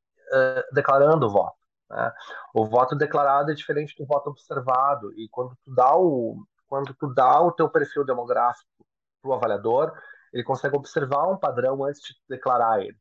declarando 0.71 1.25
o 1.25 1.29
voto. 1.29 1.57
Né? 1.89 2.13
O 2.53 2.63
voto 2.63 2.95
declarado 2.95 3.51
é 3.51 3.55
diferente 3.55 3.95
do 3.97 4.05
voto 4.05 4.29
observado 4.29 5.11
e 5.13 5.27
quando 5.29 5.57
tu 5.63 5.73
dá 5.73 5.95
o 5.95 6.37
quando 6.67 6.93
tu 6.93 7.11
dá 7.13 7.41
o 7.41 7.51
teu 7.51 7.69
perfil 7.69 8.03
demográfico 8.03 8.85
para 9.21 9.31
o 9.31 9.33
avaliador, 9.33 9.93
ele 10.33 10.43
consegue 10.43 10.75
observar 10.75 11.25
um 11.29 11.37
padrão 11.37 11.83
antes 11.85 12.01
de 12.01 12.15
declarar 12.27 12.81
ele. 12.81 12.97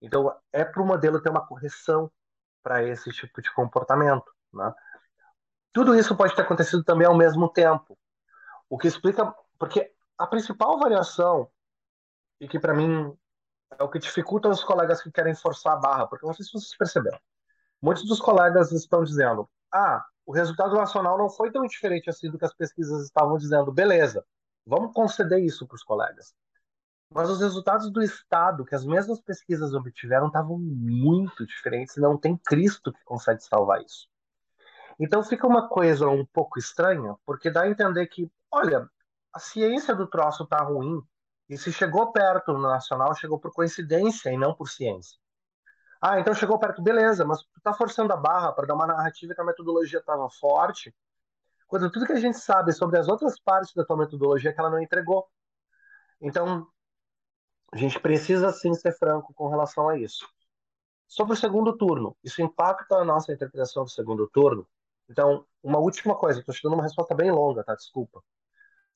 Então 0.00 0.32
é 0.52 0.64
para 0.64 0.82
o 0.82 0.86
modelo 0.86 1.20
ter 1.20 1.30
uma 1.30 1.44
correção 1.44 2.12
para 2.62 2.84
esse 2.84 3.10
tipo 3.10 3.40
de 3.40 3.52
comportamento, 3.54 4.30
né? 4.52 4.72
Tudo 5.72 5.94
isso 5.94 6.16
pode 6.16 6.34
ter 6.34 6.42
acontecido 6.42 6.82
também 6.82 7.06
ao 7.06 7.16
mesmo 7.16 7.48
tempo. 7.48 7.98
O 8.68 8.78
que 8.78 8.88
explica. 8.88 9.34
Porque 9.58 9.92
a 10.18 10.26
principal 10.26 10.78
variação, 10.78 11.50
e 12.40 12.48
que 12.48 12.58
para 12.58 12.74
mim 12.74 13.16
é 13.78 13.82
o 13.82 13.88
que 13.88 13.98
dificulta 13.98 14.48
os 14.48 14.62
colegas 14.62 15.02
que 15.02 15.10
querem 15.10 15.34
forçar 15.34 15.74
a 15.74 15.76
barra, 15.76 16.06
porque 16.06 16.26
não 16.26 16.34
sei 16.34 16.44
se 16.44 16.52
vocês 16.52 16.76
perceberam. 16.76 17.18
Muitos 17.80 18.06
dos 18.06 18.20
colegas 18.20 18.72
estão 18.72 19.02
dizendo: 19.02 19.48
ah, 19.72 20.04
o 20.24 20.32
resultado 20.32 20.74
nacional 20.74 21.18
não 21.18 21.28
foi 21.28 21.50
tão 21.50 21.66
diferente 21.66 22.08
assim 22.10 22.30
do 22.30 22.38
que 22.38 22.44
as 22.44 22.54
pesquisas 22.54 23.04
estavam 23.04 23.36
dizendo. 23.36 23.72
Beleza, 23.72 24.24
vamos 24.66 24.92
conceder 24.92 25.40
isso 25.40 25.66
para 25.66 25.76
os 25.76 25.82
colegas. 25.82 26.34
Mas 27.08 27.30
os 27.30 27.40
resultados 27.40 27.90
do 27.90 28.02
Estado, 28.02 28.64
que 28.64 28.74
as 28.74 28.84
mesmas 28.84 29.20
pesquisas 29.20 29.72
obtiveram, 29.74 30.26
estavam 30.26 30.58
muito 30.58 31.46
diferentes. 31.46 31.96
Não 31.96 32.18
tem 32.18 32.36
Cristo 32.36 32.92
que 32.92 33.04
consegue 33.04 33.42
salvar 33.42 33.80
isso. 33.82 34.08
Então 34.98 35.22
fica 35.22 35.46
uma 35.46 35.68
coisa 35.68 36.08
um 36.08 36.24
pouco 36.26 36.58
estranha, 36.58 37.16
porque 37.24 37.50
dá 37.50 37.62
a 37.62 37.68
entender 37.68 38.06
que, 38.06 38.30
olha, 38.50 38.88
a 39.32 39.38
ciência 39.38 39.94
do 39.94 40.06
troço 40.06 40.46
tá 40.46 40.62
ruim, 40.62 41.02
E 41.48 41.56
se 41.58 41.72
chegou 41.72 42.12
perto 42.12 42.52
no 42.52 42.62
nacional, 42.62 43.14
chegou 43.14 43.38
por 43.40 43.52
coincidência 43.52 44.30
e 44.32 44.38
não 44.38 44.54
por 44.54 44.68
ciência. 44.68 45.18
Ah, 46.00 46.20
então 46.20 46.34
chegou 46.34 46.58
perto, 46.58 46.82
beleza, 46.82 47.24
mas 47.24 47.42
tu 47.42 47.60
tá 47.62 47.74
forçando 47.74 48.12
a 48.12 48.16
barra 48.16 48.52
para 48.52 48.66
dar 48.66 48.74
uma 48.74 48.86
narrativa 48.86 49.34
que 49.34 49.40
a 49.40 49.44
metodologia 49.44 49.98
estava 50.00 50.28
forte, 50.30 50.94
quando 51.68 51.90
tudo 51.90 52.06
que 52.06 52.12
a 52.12 52.20
gente 52.20 52.38
sabe 52.38 52.72
sobre 52.72 52.98
as 52.98 53.08
outras 53.08 53.38
partes 53.40 53.74
da 53.74 53.84
tua 53.84 53.96
metodologia 53.98 54.50
é 54.50 54.52
que 54.54 54.60
ela 54.60 54.70
não 54.70 54.80
entregou. 54.80 55.28
Então, 56.20 56.68
a 57.72 57.76
gente 57.76 58.00
precisa 58.00 58.50
sim 58.52 58.74
ser 58.74 58.92
franco 58.98 59.32
com 59.34 59.48
relação 59.48 59.88
a 59.88 59.96
isso. 59.98 60.28
Sobre 61.08 61.34
o 61.34 61.36
segundo 61.36 61.76
turno, 61.76 62.16
isso 62.24 62.42
impacta 62.42 62.96
a 62.96 63.04
nossa 63.04 63.32
interpretação 63.32 63.84
do 63.84 63.90
segundo 63.90 64.28
turno? 64.28 64.66
Então, 65.08 65.46
uma 65.62 65.78
última 65.78 66.14
coisa, 66.16 66.40
estou 66.40 66.54
te 66.54 66.62
dando 66.62 66.74
uma 66.74 66.82
resposta 66.82 67.14
bem 67.14 67.30
longa, 67.30 67.62
tá? 67.64 67.74
Desculpa. 67.74 68.22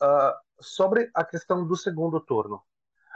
Uh, 0.03 0.33
sobre 0.61 1.11
a 1.15 1.25
questão 1.25 1.67
do 1.67 1.77
segundo 1.77 2.21
turno, 2.21 2.63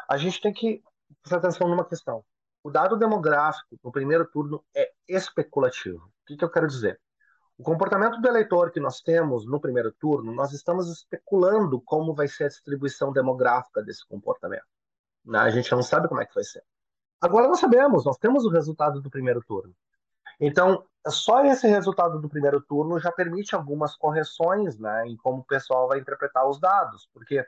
a 0.08 0.16
gente 0.16 0.40
tem 0.40 0.52
que 0.52 0.82
prestar 1.22 1.38
atenção 1.38 1.68
numa 1.68 1.84
questão. 1.84 2.24
O 2.62 2.70
dado 2.70 2.96
demográfico 2.96 3.78
no 3.82 3.92
primeiro 3.92 4.26
turno 4.26 4.64
é 4.74 4.92
especulativo. 5.08 6.04
O 6.06 6.26
que, 6.26 6.36
que 6.36 6.44
eu 6.44 6.50
quero 6.50 6.66
dizer? 6.66 7.00
O 7.56 7.62
comportamento 7.62 8.20
do 8.20 8.28
eleitor 8.28 8.70
que 8.70 8.80
nós 8.80 9.00
temos 9.00 9.46
no 9.46 9.60
primeiro 9.60 9.92
turno, 9.92 10.32
nós 10.32 10.52
estamos 10.52 10.90
especulando 10.90 11.80
como 11.80 12.14
vai 12.14 12.26
ser 12.26 12.44
a 12.44 12.48
distribuição 12.48 13.12
demográfica 13.12 13.82
desse 13.82 14.04
comportamento. 14.06 14.64
Né? 15.24 15.38
A 15.38 15.50
gente 15.50 15.70
não 15.70 15.82
sabe 15.82 16.08
como 16.08 16.20
é 16.20 16.26
que 16.26 16.34
vai 16.34 16.42
ser. 16.42 16.62
Agora 17.20 17.46
nós 17.46 17.60
sabemos, 17.60 18.04
nós 18.04 18.18
temos 18.18 18.44
o 18.44 18.50
resultado 18.50 19.00
do 19.00 19.08
primeiro 19.08 19.40
turno. 19.46 19.74
Então, 20.40 20.84
só 21.08 21.44
esse 21.44 21.66
resultado 21.66 22.20
do 22.20 22.28
primeiro 22.28 22.60
turno 22.60 22.98
já 22.98 23.12
permite 23.12 23.54
algumas 23.54 23.94
correções 23.96 24.78
né, 24.78 25.06
em 25.06 25.16
como 25.16 25.38
o 25.38 25.44
pessoal 25.44 25.88
vai 25.88 25.98
interpretar 25.98 26.48
os 26.48 26.58
dados. 26.58 27.08
Porque, 27.12 27.44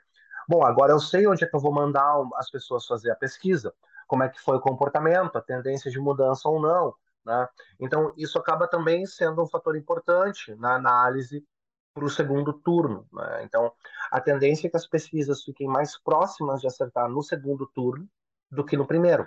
bom, 0.48 0.64
agora 0.64 0.92
eu 0.92 1.00
sei 1.00 1.26
onde 1.26 1.44
é 1.44 1.46
que 1.46 1.56
eu 1.56 1.60
vou 1.60 1.72
mandar 1.72 2.14
as 2.36 2.50
pessoas 2.50 2.86
fazer 2.86 3.10
a 3.10 3.16
pesquisa, 3.16 3.74
como 4.06 4.22
é 4.22 4.28
que 4.28 4.40
foi 4.40 4.56
o 4.56 4.60
comportamento, 4.60 5.36
a 5.36 5.42
tendência 5.42 5.90
de 5.90 5.98
mudança 5.98 6.48
ou 6.48 6.60
não. 6.60 6.94
Né? 7.24 7.48
Então, 7.80 8.12
isso 8.16 8.38
acaba 8.38 8.68
também 8.68 9.04
sendo 9.04 9.42
um 9.42 9.46
fator 9.46 9.76
importante 9.76 10.54
na 10.54 10.76
análise 10.76 11.44
para 11.92 12.04
o 12.04 12.10
segundo 12.10 12.52
turno. 12.52 13.06
Né? 13.12 13.42
Então, 13.42 13.72
a 14.10 14.20
tendência 14.20 14.66
é 14.66 14.70
que 14.70 14.76
as 14.76 14.86
pesquisas 14.86 15.42
fiquem 15.42 15.66
mais 15.66 15.98
próximas 15.98 16.60
de 16.60 16.66
acertar 16.66 17.08
no 17.08 17.22
segundo 17.22 17.66
turno 17.66 18.06
do 18.50 18.64
que 18.64 18.76
no 18.76 18.86
primeiro. 18.86 19.26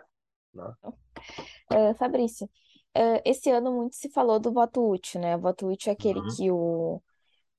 Né? 0.54 0.72
Uh, 1.74 1.94
Fabrício, 1.96 2.48
uh, 2.98 3.22
esse 3.26 3.50
ano 3.50 3.72
muito 3.72 3.96
se 3.96 4.10
falou 4.10 4.40
do 4.40 4.52
voto 4.52 4.88
útil, 4.90 5.22
né? 5.22 5.36
O 5.36 5.40
voto 5.40 5.68
útil 5.68 5.90
é 5.90 5.94
aquele 5.94 6.20
uhum. 6.20 6.28
que 6.36 6.52
o, 6.52 7.02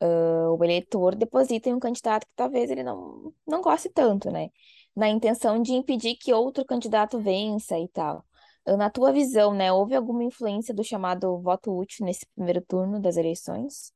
uh, 0.02 0.56
o 0.58 0.64
eleitor 0.64 1.14
deposita 1.14 1.68
em 1.68 1.74
um 1.74 1.80
candidato 1.80 2.26
que 2.26 2.34
talvez 2.34 2.70
ele 2.70 2.82
não, 2.82 3.32
não 3.46 3.60
goste 3.60 3.88
tanto, 3.88 4.30
né? 4.30 4.50
Na 4.94 5.08
intenção 5.08 5.60
de 5.62 5.72
impedir 5.72 6.16
que 6.16 6.32
outro 6.32 6.64
candidato 6.64 7.18
vença 7.18 7.78
e 7.78 7.88
tal. 7.88 8.24
Na 8.66 8.90
tua 8.90 9.10
visão, 9.10 9.54
né, 9.54 9.72
houve 9.72 9.96
alguma 9.96 10.22
influência 10.22 10.74
do 10.74 10.84
chamado 10.84 11.40
voto 11.40 11.76
útil 11.76 12.04
nesse 12.04 12.26
primeiro 12.34 12.60
turno 12.60 13.00
das 13.00 13.16
eleições? 13.16 13.92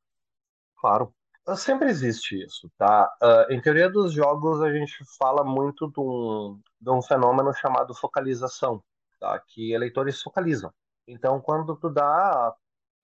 Claro, 0.77 1.15
sempre 1.57 1.91
existe 1.91 2.43
isso, 2.43 2.71
tá? 2.79 3.13
Uh, 3.23 3.53
em 3.53 3.61
teoria 3.61 3.91
dos 3.91 4.13
jogos, 4.13 4.63
a 4.63 4.73
gente 4.73 4.97
fala 5.19 5.45
muito 5.45 5.91
de 5.91 6.01
um, 6.01 6.61
de 6.81 6.91
um 6.91 7.03
fenômeno 7.03 7.53
chamado 7.53 7.95
focalização, 7.95 8.83
tá? 9.21 9.39
Que 9.49 9.73
eleitores 9.73 10.23
focalizam. 10.23 10.73
Então, 11.07 11.41
quando 11.41 11.77
tu 11.77 11.91
dá 11.91 12.55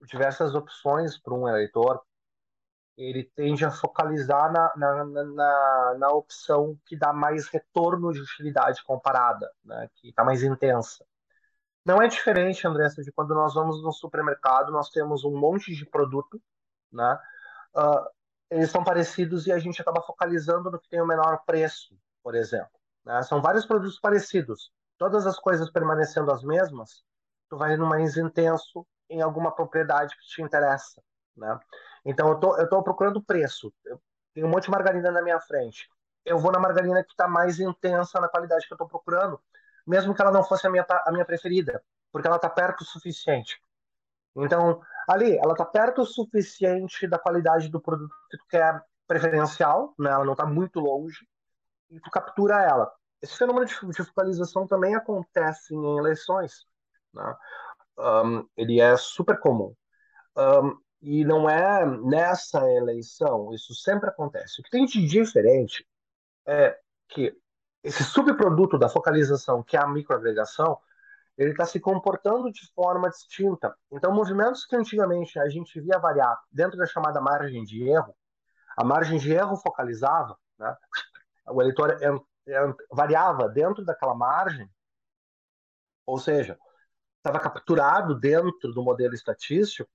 diversas 0.01 0.55
opções 0.55 1.17
para 1.17 1.33
um 1.33 1.47
eleitor, 1.47 2.01
ele 2.97 3.23
tende 3.35 3.65
a 3.65 3.71
focalizar 3.71 4.51
na, 4.51 4.73
na, 4.75 5.05
na, 5.05 5.95
na, 5.97 6.09
opção 6.09 6.77
que 6.85 6.95
dá 6.95 7.13
mais 7.13 7.47
retorno 7.47 8.11
de 8.11 8.19
utilidade 8.19 8.83
comparada, 8.83 9.51
né? 9.63 9.89
que 9.95 10.09
está 10.09 10.23
mais 10.23 10.43
intensa. 10.43 11.05
Não 11.85 12.01
é 12.01 12.07
diferente, 12.07 12.67
Andressa, 12.67 13.01
de 13.01 13.11
quando 13.11 13.33
nós 13.33 13.53
vamos 13.53 13.81
no 13.81 13.91
supermercado, 13.91 14.71
nós 14.71 14.89
temos 14.89 15.23
um 15.23 15.35
monte 15.35 15.73
de 15.73 15.85
produto, 15.85 16.39
né? 16.91 17.19
Uh, 17.75 18.07
eles 18.51 18.69
são 18.69 18.83
parecidos 18.83 19.47
e 19.47 19.51
a 19.51 19.57
gente 19.57 19.81
acaba 19.81 20.01
focalizando 20.01 20.69
no 20.69 20.79
que 20.79 20.89
tem 20.89 21.01
o 21.01 21.07
menor 21.07 21.43
preço, 21.45 21.97
por 22.21 22.35
exemplo. 22.35 22.69
Né? 23.03 23.21
São 23.23 23.41
vários 23.41 23.65
produtos 23.65 23.97
parecidos, 23.99 24.71
todas 24.97 25.25
as 25.25 25.39
coisas 25.39 25.71
permanecendo 25.71 26.31
as 26.31 26.43
mesmas, 26.43 27.03
tu 27.51 27.57
vai 27.57 27.75
no 27.75 27.85
mais 27.85 28.15
intenso 28.15 28.87
em 29.09 29.21
alguma 29.21 29.53
propriedade 29.53 30.15
que 30.15 30.25
te 30.25 30.41
interessa, 30.41 31.03
né? 31.35 31.59
Então 32.05 32.29
eu 32.29 32.39
tô, 32.39 32.57
eu 32.57 32.69
tô 32.69 32.81
procurando 32.81 33.21
preço. 33.21 33.73
Eu 33.85 34.01
tenho 34.33 34.47
um 34.47 34.49
monte 34.49 34.63
de 34.63 34.71
margarina 34.71 35.11
na 35.11 35.21
minha 35.21 35.39
frente. 35.41 35.89
Eu 36.23 36.39
vou 36.39 36.49
na 36.49 36.59
margarina 36.59 37.03
que 37.03 37.11
está 37.11 37.27
mais 37.27 37.59
intensa 37.59 38.21
na 38.21 38.29
qualidade 38.29 38.65
que 38.65 38.73
eu 38.73 38.75
estou 38.75 38.87
procurando, 38.87 39.37
mesmo 39.85 40.15
que 40.15 40.21
ela 40.21 40.31
não 40.31 40.43
fosse 40.45 40.65
a 40.65 40.69
minha, 40.69 40.85
a 41.05 41.11
minha 41.11 41.25
preferida, 41.25 41.83
porque 42.09 42.25
ela 42.25 42.37
está 42.37 42.49
perto 42.49 42.81
o 42.81 42.85
suficiente. 42.85 43.61
Então, 44.33 44.81
ali, 45.09 45.37
ela 45.37 45.51
está 45.51 45.65
perto 45.65 46.03
o 46.03 46.05
suficiente 46.05 47.05
da 47.05 47.19
qualidade 47.19 47.67
do 47.69 47.81
produto 47.81 48.15
que 48.29 48.37
tu 48.37 48.45
quer 48.47 48.81
preferencial, 49.05 49.93
né? 49.99 50.09
ela 50.09 50.23
não 50.23 50.33
está 50.33 50.45
muito 50.45 50.79
longe, 50.79 51.27
e 51.89 51.99
tu 51.99 52.09
captura 52.09 52.61
ela. 52.63 52.89
Esse 53.21 53.37
fenômeno 53.37 53.65
de, 53.65 53.75
de 53.75 54.03
focalização 54.05 54.65
também 54.65 54.95
acontece 54.95 55.75
em 55.75 55.97
eleições. 55.97 56.65
Né? 57.13 57.35
Um, 57.97 58.47
ele 58.57 58.79
é 58.79 58.95
super 58.97 59.39
comum. 59.39 59.75
Um, 60.37 60.77
e 61.01 61.25
não 61.25 61.49
é 61.49 61.85
nessa 61.85 62.59
eleição, 62.71 63.53
isso 63.53 63.73
sempre 63.73 64.09
acontece. 64.09 64.61
O 64.61 64.63
que 64.63 64.69
tem 64.69 64.85
de 64.85 65.05
diferente 65.05 65.87
é 66.45 66.77
que 67.09 67.35
esse 67.83 68.03
subproduto 68.03 68.77
da 68.77 68.87
focalização, 68.87 69.63
que 69.63 69.75
é 69.75 69.79
a 69.79 69.87
microagregação, 69.87 70.77
ele 71.37 71.51
está 71.51 71.65
se 71.65 71.79
comportando 71.79 72.51
de 72.51 72.71
forma 72.73 73.09
distinta. 73.09 73.75
Então, 73.91 74.13
movimentos 74.13 74.65
que 74.65 74.75
antigamente 74.75 75.39
a 75.39 75.49
gente 75.49 75.79
via 75.81 75.97
variar 75.97 76.39
dentro 76.51 76.77
da 76.77 76.85
chamada 76.85 77.19
margem 77.19 77.63
de 77.63 77.83
erro, 77.89 78.15
a 78.77 78.83
margem 78.83 79.17
de 79.17 79.33
erro 79.33 79.57
focalizava, 79.57 80.37
né? 80.59 80.75
o 81.47 81.61
eleitor 81.61 81.97
variava 82.91 83.49
dentro 83.49 83.83
daquela 83.83 84.13
margem, 84.13 84.69
ou 86.05 86.19
seja, 86.19 86.59
estava 87.21 87.39
capturado 87.39 88.19
dentro 88.19 88.73
do 88.73 88.83
modelo 88.83 89.13
estatístico, 89.13 89.89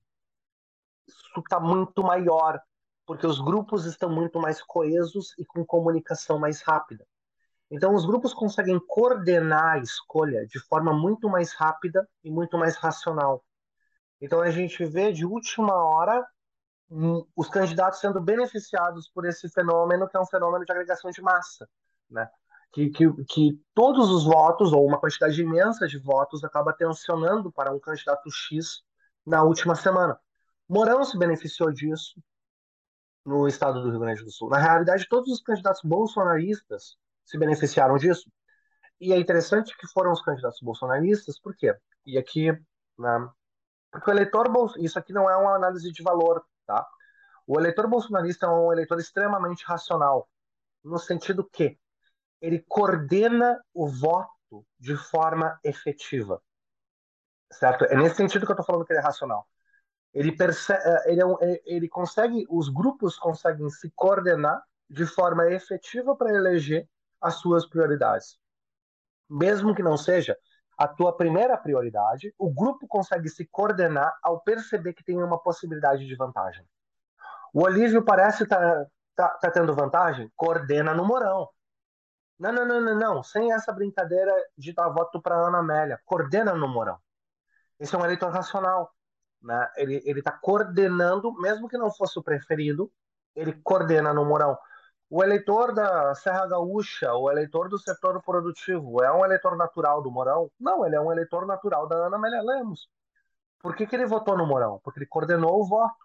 isso 1.05 1.39
está 1.39 1.59
muito 1.59 2.01
maior, 2.01 2.59
porque 3.05 3.27
os 3.27 3.39
grupos 3.39 3.85
estão 3.85 4.09
muito 4.09 4.39
mais 4.39 4.61
coesos 4.61 5.33
e 5.37 5.45
com 5.45 5.65
comunicação 5.65 6.39
mais 6.39 6.61
rápida. 6.61 7.05
Então, 7.69 7.93
os 7.93 8.05
grupos 8.05 8.33
conseguem 8.33 8.79
coordenar 8.79 9.75
a 9.75 9.79
escolha 9.79 10.45
de 10.47 10.59
forma 10.59 10.93
muito 10.93 11.29
mais 11.29 11.53
rápida 11.53 12.07
e 12.23 12.31
muito 12.31 12.57
mais 12.57 12.77
racional. 12.77 13.43
Então, 14.21 14.41
a 14.41 14.49
gente 14.49 14.85
vê 14.85 15.11
de 15.11 15.25
última 15.25 15.73
hora 15.75 16.25
hum, 16.89 17.25
os 17.35 17.49
candidatos 17.49 17.99
sendo 17.99 18.21
beneficiados 18.21 19.09
por 19.09 19.25
esse 19.25 19.49
fenômeno, 19.49 20.07
que 20.07 20.15
é 20.15 20.19
um 20.19 20.25
fenômeno 20.25 20.65
de 20.65 20.71
agregação 20.71 21.11
de 21.11 21.21
massa. 21.21 21.69
Né? 22.09 22.29
Que, 22.73 22.89
que, 22.89 23.05
que 23.25 23.61
todos 23.73 24.09
os 24.09 24.25
votos, 24.25 24.71
ou 24.71 24.85
uma 24.85 24.99
quantidade 24.99 25.41
imensa 25.41 25.87
de 25.87 25.97
votos, 25.97 26.43
acaba 26.43 26.73
tensionando 26.73 27.51
para 27.51 27.73
um 27.73 27.79
candidato 27.79 28.29
X 28.29 28.83
na 29.25 29.43
última 29.43 29.75
semana. 29.75 30.19
Morão 30.69 31.03
se 31.03 31.17
beneficiou 31.17 31.71
disso 31.71 32.21
no 33.25 33.47
estado 33.47 33.81
do 33.81 33.89
Rio 33.89 33.99
Grande 33.99 34.23
do 34.23 34.31
Sul. 34.31 34.49
Na 34.49 34.57
realidade, 34.57 35.07
todos 35.09 35.31
os 35.31 35.41
candidatos 35.41 35.81
bolsonaristas 35.83 36.97
se 37.25 37.37
beneficiaram 37.37 37.97
disso. 37.97 38.31
E 38.99 39.13
é 39.13 39.19
interessante 39.19 39.75
que 39.77 39.87
foram 39.87 40.11
os 40.11 40.21
candidatos 40.21 40.59
bolsonaristas, 40.61 41.39
por 41.39 41.55
quê? 41.55 41.75
E 42.05 42.17
aqui, 42.17 42.51
né, 42.51 43.29
porque 43.91 44.09
o 44.09 44.13
eleitor, 44.13 44.47
isso 44.79 44.97
aqui 44.97 45.13
não 45.13 45.29
é 45.29 45.35
uma 45.35 45.55
análise 45.55 45.91
de 45.91 46.03
valor, 46.03 46.43
tá? 46.65 46.85
O 47.45 47.59
eleitor 47.59 47.87
bolsonarista 47.87 48.45
é 48.45 48.49
um 48.49 48.71
eleitor 48.71 48.99
extremamente 48.99 49.63
racional, 49.65 50.29
no 50.83 50.97
sentido 50.97 51.43
que 51.43 51.77
ele 52.41 52.63
coordena 52.67 53.59
o 53.73 53.87
voto 53.87 54.65
de 54.79 54.95
forma 54.95 55.59
efetiva, 55.63 56.41
certo? 57.51 57.85
É 57.85 57.95
nesse 57.95 58.15
sentido 58.15 58.45
que 58.45 58.51
eu 58.51 58.53
estou 58.53 58.65
falando 58.65 58.85
que 58.85 58.93
ele 58.93 58.99
é 58.99 59.03
racional. 59.03 59.47
Ele, 60.13 60.31
percebe, 60.31 60.81
é, 60.83 61.11
ele, 61.11 61.21
é 61.21 61.25
um, 61.25 61.37
ele 61.65 61.87
consegue, 61.87 62.45
os 62.49 62.69
grupos 62.69 63.17
conseguem 63.17 63.69
se 63.69 63.91
coordenar 63.95 64.61
de 64.89 65.05
forma 65.05 65.49
efetiva 65.51 66.15
para 66.15 66.33
eleger 66.33 66.87
as 67.21 67.35
suas 67.35 67.67
prioridades. 67.67 68.39
Mesmo 69.29 69.75
que 69.75 69.83
não 69.83 69.97
seja 69.97 70.37
a 70.77 70.87
tua 70.87 71.15
primeira 71.15 71.57
prioridade, 71.57 72.33
o 72.37 72.49
grupo 72.49 72.87
consegue 72.87 73.29
se 73.29 73.45
coordenar 73.47 74.15
ao 74.23 74.39
perceber 74.41 74.93
que 74.93 75.03
tem 75.03 75.21
uma 75.21 75.41
possibilidade 75.41 76.05
de 76.05 76.15
vantagem. 76.15 76.65
O 77.53 77.63
Olívio 77.63 78.03
parece 78.03 78.43
estar 78.43 78.59
tá, 78.59 78.87
tá, 79.15 79.29
tá 79.29 79.51
tendo 79.51 79.73
vantagem? 79.75 80.31
Coordena 80.35 80.93
no 80.93 81.05
Morão. 81.05 81.49
Não, 82.39 82.51
não, 82.51 82.65
não, 82.65 82.81
não, 82.81 82.95
não. 82.95 83.23
Sem 83.23 83.51
essa 83.51 83.71
brincadeira 83.71 84.31
de 84.57 84.73
dar 84.73 84.89
voto 84.89 85.21
para 85.21 85.35
Ana 85.35 85.59
Amélia. 85.59 85.99
Coordena 86.05 86.53
no 86.53 86.67
Morão. 86.67 86.99
Esse 87.79 87.95
é 87.95 87.97
um 87.97 88.05
eleitor 88.05 88.31
racional. 88.31 88.93
Né? 89.41 89.69
Ele 89.77 90.19
está 90.19 90.31
coordenando, 90.31 91.33
mesmo 91.41 91.67
que 91.67 91.77
não 91.77 91.91
fosse 91.91 92.17
o 92.19 92.23
preferido, 92.23 92.91
ele 93.35 93.53
coordena 93.53 94.13
no 94.13 94.25
Morão. 94.25 94.57
O 95.09 95.23
eleitor 95.23 95.73
da 95.73 96.13
Serra 96.15 96.47
Gaúcha, 96.47 97.13
o 97.13 97.31
eleitor 97.31 97.69
do 97.69 97.77
setor 97.77 98.21
produtivo, 98.21 99.01
é 99.01 99.11
um 99.11 99.23
eleitor 99.23 99.55
natural 99.55 100.01
do 100.01 100.11
Mourão? 100.11 100.51
Não, 100.59 100.85
ele 100.85 100.95
é 100.95 101.01
um 101.01 101.11
eleitor 101.11 101.45
natural 101.45 101.87
da 101.87 101.95
Ana 101.95 102.17
Amélia 102.17 102.41
Lemos. 102.41 102.89
Por 103.59 103.75
que, 103.75 103.87
que 103.87 103.95
ele 103.95 104.05
votou 104.05 104.37
no 104.37 104.45
Mourão? 104.45 104.81
Porque 104.83 104.99
ele 104.99 105.05
coordenou 105.05 105.61
o 105.61 105.65
voto. 105.65 105.95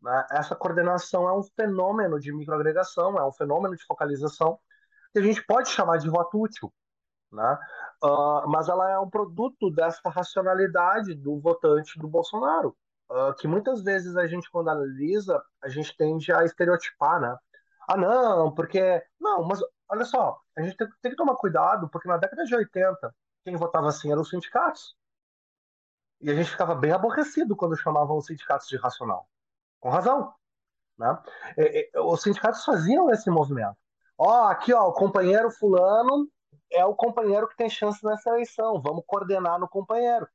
Né? 0.00 0.26
Essa 0.30 0.56
coordenação 0.56 1.28
é 1.28 1.32
um 1.36 1.42
fenômeno 1.42 2.18
de 2.18 2.32
microagregação, 2.32 3.18
é 3.18 3.26
um 3.26 3.32
fenômeno 3.32 3.76
de 3.76 3.84
focalização 3.84 4.58
que 5.14 5.20
a 5.20 5.22
gente 5.22 5.46
pode 5.46 5.68
chamar 5.70 5.98
de 5.98 6.10
voto 6.10 6.42
útil. 6.42 6.74
Né? 7.32 7.58
Uh, 8.02 8.48
mas 8.48 8.68
ela 8.68 8.90
é 8.90 8.98
um 8.98 9.08
produto 9.08 9.70
dessa 9.70 10.10
racionalidade 10.10 11.14
do 11.14 11.38
votante 11.38 11.98
do 11.98 12.08
Bolsonaro, 12.08 12.76
uh, 13.10 13.32
que 13.38 13.46
muitas 13.46 13.82
vezes 13.82 14.16
a 14.16 14.26
gente, 14.26 14.50
quando 14.50 14.70
analisa, 14.70 15.40
a 15.62 15.68
gente 15.68 15.96
tende 15.96 16.32
a 16.32 16.44
estereotipar, 16.44 17.20
né? 17.20 17.36
Ah, 17.88 17.96
não, 17.96 18.52
porque. 18.52 19.02
Não, 19.20 19.44
mas 19.44 19.60
olha 19.88 20.04
só, 20.04 20.40
a 20.56 20.62
gente 20.62 20.76
tem, 20.76 20.88
tem 21.00 21.10
que 21.12 21.16
tomar 21.16 21.36
cuidado, 21.36 21.88
porque 21.90 22.08
na 22.08 22.16
década 22.16 22.44
de 22.44 22.54
80, 22.54 23.14
quem 23.44 23.56
votava 23.56 23.88
assim 23.88 24.10
eram 24.10 24.22
os 24.22 24.30
sindicatos. 24.30 24.96
E 26.20 26.30
a 26.30 26.34
gente 26.34 26.50
ficava 26.50 26.74
bem 26.74 26.92
aborrecido 26.92 27.54
quando 27.54 27.76
chamavam 27.76 28.16
os 28.16 28.26
sindicatos 28.26 28.66
de 28.66 28.76
racional. 28.76 29.28
Com 29.80 29.90
razão. 29.90 30.34
Né? 30.98 31.22
E, 31.58 31.90
e, 31.94 31.98
os 32.00 32.22
sindicatos 32.22 32.64
faziam 32.64 33.10
esse 33.10 33.30
movimento. 33.30 33.76
Ó, 34.18 34.44
aqui, 34.48 34.72
ó, 34.72 34.88
o 34.88 34.92
companheiro 34.92 35.50
fulano 35.50 36.28
é 36.70 36.84
o 36.84 36.94
companheiro 36.94 37.48
que 37.48 37.56
tem 37.56 37.68
chance 37.68 38.04
nessa 38.04 38.30
eleição. 38.30 38.80
Vamos 38.80 39.04
coordenar 39.06 39.58
no 39.58 39.68
companheiro. 39.68 40.26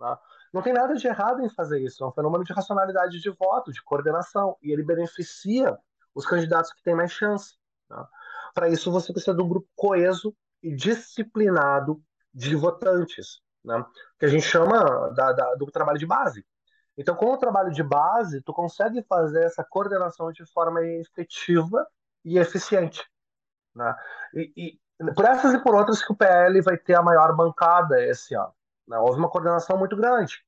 Né? 0.00 0.16
Não 0.52 0.62
tem 0.62 0.72
nada 0.72 0.94
de 0.94 1.06
errado 1.06 1.42
em 1.42 1.48
fazer 1.50 1.80
isso. 1.80 2.02
É 2.04 2.06
um 2.06 2.12
fenômeno 2.12 2.44
de 2.44 2.52
racionalidade 2.52 3.20
de 3.20 3.30
voto, 3.30 3.72
de 3.72 3.82
coordenação. 3.82 4.56
E 4.62 4.70
ele 4.70 4.82
beneficia 4.82 5.78
os 6.14 6.26
candidatos 6.26 6.72
que 6.72 6.82
têm 6.82 6.94
mais 6.94 7.12
chance. 7.12 7.54
Né? 7.90 8.04
Para 8.54 8.68
isso, 8.68 8.90
você 8.92 9.12
precisa 9.12 9.36
de 9.36 9.42
um 9.42 9.48
grupo 9.48 9.68
coeso 9.74 10.34
e 10.62 10.74
disciplinado 10.74 12.02
de 12.34 12.54
votantes, 12.54 13.40
né? 13.64 13.84
que 14.18 14.26
a 14.26 14.28
gente 14.28 14.44
chama 14.44 15.10
da, 15.14 15.32
da, 15.32 15.54
do 15.54 15.66
trabalho 15.66 15.98
de 15.98 16.06
base. 16.06 16.44
Então, 16.96 17.16
com 17.16 17.32
o 17.32 17.38
trabalho 17.38 17.72
de 17.72 17.82
base, 17.82 18.42
tu 18.42 18.52
consegue 18.52 19.02
fazer 19.04 19.44
essa 19.44 19.64
coordenação 19.64 20.30
de 20.30 20.44
forma 20.52 20.84
efetiva 20.84 21.86
e 22.24 22.38
eficiente. 22.38 23.02
Né? 23.74 23.94
E, 24.34 24.52
e 24.56 25.12
por 25.14 25.24
essas 25.24 25.54
e 25.54 25.58
por 25.62 25.74
outras 25.74 26.04
que 26.04 26.12
o 26.12 26.16
PL 26.16 26.60
vai 26.60 26.76
ter 26.76 26.94
a 26.94 27.02
maior 27.02 27.34
bancada 27.34 28.02
esse 28.02 28.34
ano. 28.34 28.52
Né? 28.86 28.98
Houve 28.98 29.18
uma 29.18 29.30
coordenação 29.30 29.76
muito 29.76 29.96
grande. 29.96 30.44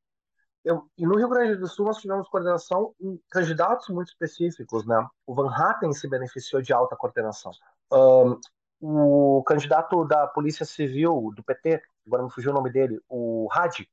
Eu, 0.64 0.88
e 0.96 1.04
no 1.06 1.16
Rio 1.16 1.28
Grande 1.28 1.56
do 1.56 1.68
Sul 1.68 1.84
nós 1.84 1.98
tivemos 1.98 2.28
coordenação 2.28 2.94
em 2.98 3.20
candidatos 3.30 3.88
muito 3.88 4.08
específicos, 4.08 4.86
né? 4.86 5.06
O 5.26 5.34
Van 5.34 5.50
Hatten 5.50 5.92
se 5.92 6.08
beneficiou 6.08 6.62
de 6.62 6.72
alta 6.72 6.96
coordenação. 6.96 7.52
Um, 7.92 8.40
o 8.80 9.42
candidato 9.44 10.04
da 10.06 10.26
Polícia 10.26 10.64
Civil 10.64 11.32
do 11.36 11.42
PT, 11.44 11.82
agora 12.06 12.22
me 12.22 12.30
fugiu 12.30 12.50
o 12.50 12.54
nome 12.54 12.70
dele, 12.70 12.98
o 13.08 13.46
Hadi, 13.52 13.88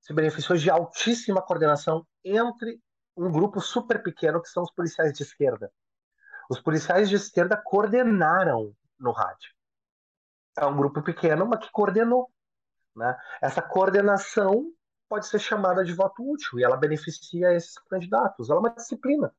se 0.00 0.12
beneficiou 0.12 0.56
de 0.56 0.70
altíssima 0.70 1.42
coordenação 1.42 2.06
entre 2.24 2.80
um 3.16 3.30
grupo 3.30 3.60
super 3.60 4.02
pequeno 4.02 4.40
que 4.40 4.48
são 4.48 4.62
os 4.62 4.70
policiais 4.72 5.12
de 5.12 5.22
esquerda. 5.22 5.72
Os 6.52 6.60
policiais 6.60 7.08
de 7.08 7.16
esquerda 7.16 7.56
coordenaram 7.56 8.76
no 9.00 9.10
rádio. 9.10 9.54
É 10.54 10.66
um 10.66 10.76
grupo 10.76 11.00
pequeno, 11.00 11.46
mas 11.46 11.60
que 11.60 11.72
coordenou. 11.72 12.30
Né? 12.94 13.18
Essa 13.40 13.62
coordenação 13.62 14.70
pode 15.08 15.26
ser 15.28 15.38
chamada 15.38 15.82
de 15.82 15.94
voto 15.94 16.22
útil 16.30 16.58
e 16.58 16.62
ela 16.62 16.76
beneficia 16.76 17.54
esses 17.54 17.78
candidatos. 17.88 18.50
Ela 18.50 18.58
é 18.58 18.60
uma 18.60 18.74
disciplina. 18.74 19.34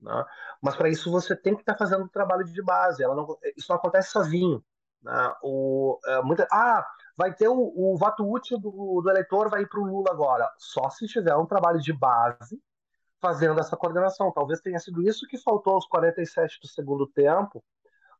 Né? 0.00 0.24
Mas 0.62 0.76
para 0.76 0.88
isso 0.88 1.10
você 1.10 1.36
tem 1.36 1.54
que 1.54 1.60
estar 1.60 1.74
tá 1.74 1.78
fazendo 1.78 2.06
o 2.06 2.08
trabalho 2.08 2.46
de 2.46 2.62
base. 2.62 3.02
Não, 3.02 3.38
isso 3.54 3.66
não 3.68 3.76
acontece 3.76 4.10
sozinho. 4.10 4.64
Né? 5.02 5.34
O, 5.42 6.00
é, 6.06 6.22
muita, 6.22 6.48
ah, 6.50 6.86
vai 7.18 7.34
ter 7.34 7.48
o, 7.48 7.54
o 7.54 7.98
voto 7.98 8.26
útil 8.26 8.58
do, 8.58 9.02
do 9.02 9.10
eleitor 9.10 9.50
vai 9.50 9.60
ir 9.60 9.68
para 9.68 9.80
o 9.80 9.84
Lula 9.84 10.10
agora. 10.10 10.50
Só 10.56 10.88
se 10.88 11.06
tiver 11.06 11.36
um 11.36 11.44
trabalho 11.44 11.82
de 11.82 11.92
base 11.92 12.58
fazendo 13.20 13.60
essa 13.60 13.76
coordenação. 13.76 14.32
Talvez 14.32 14.60
tenha 14.60 14.78
sido 14.78 15.06
isso 15.06 15.26
que 15.26 15.38
faltou 15.38 15.74
aos 15.74 15.86
47 15.86 16.58
do 16.60 16.68
segundo 16.68 17.06
tempo 17.06 17.62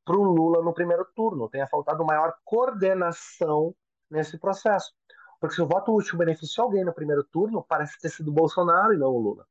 para 0.04 0.16
o 0.16 0.22
Lula 0.22 0.62
no 0.62 0.72
primeiro 0.72 1.04
turno. 1.14 1.48
Tenha 1.48 1.66
faltado 1.66 2.04
maior 2.04 2.34
coordenação 2.44 3.74
nesse 4.10 4.38
processo. 4.38 4.92
Porque 5.40 5.54
se 5.54 5.62
o 5.62 5.66
voto 5.66 5.94
útil 5.94 6.18
beneficiou 6.18 6.66
alguém 6.66 6.84
no 6.84 6.92
primeiro 6.92 7.24
turno, 7.24 7.64
parece 7.66 7.98
ter 7.98 8.10
sido 8.10 8.28
o 8.28 8.34
Bolsonaro 8.34 8.92
e 8.92 8.98
não 8.98 9.08
o 9.08 9.18
Lula. 9.18 9.46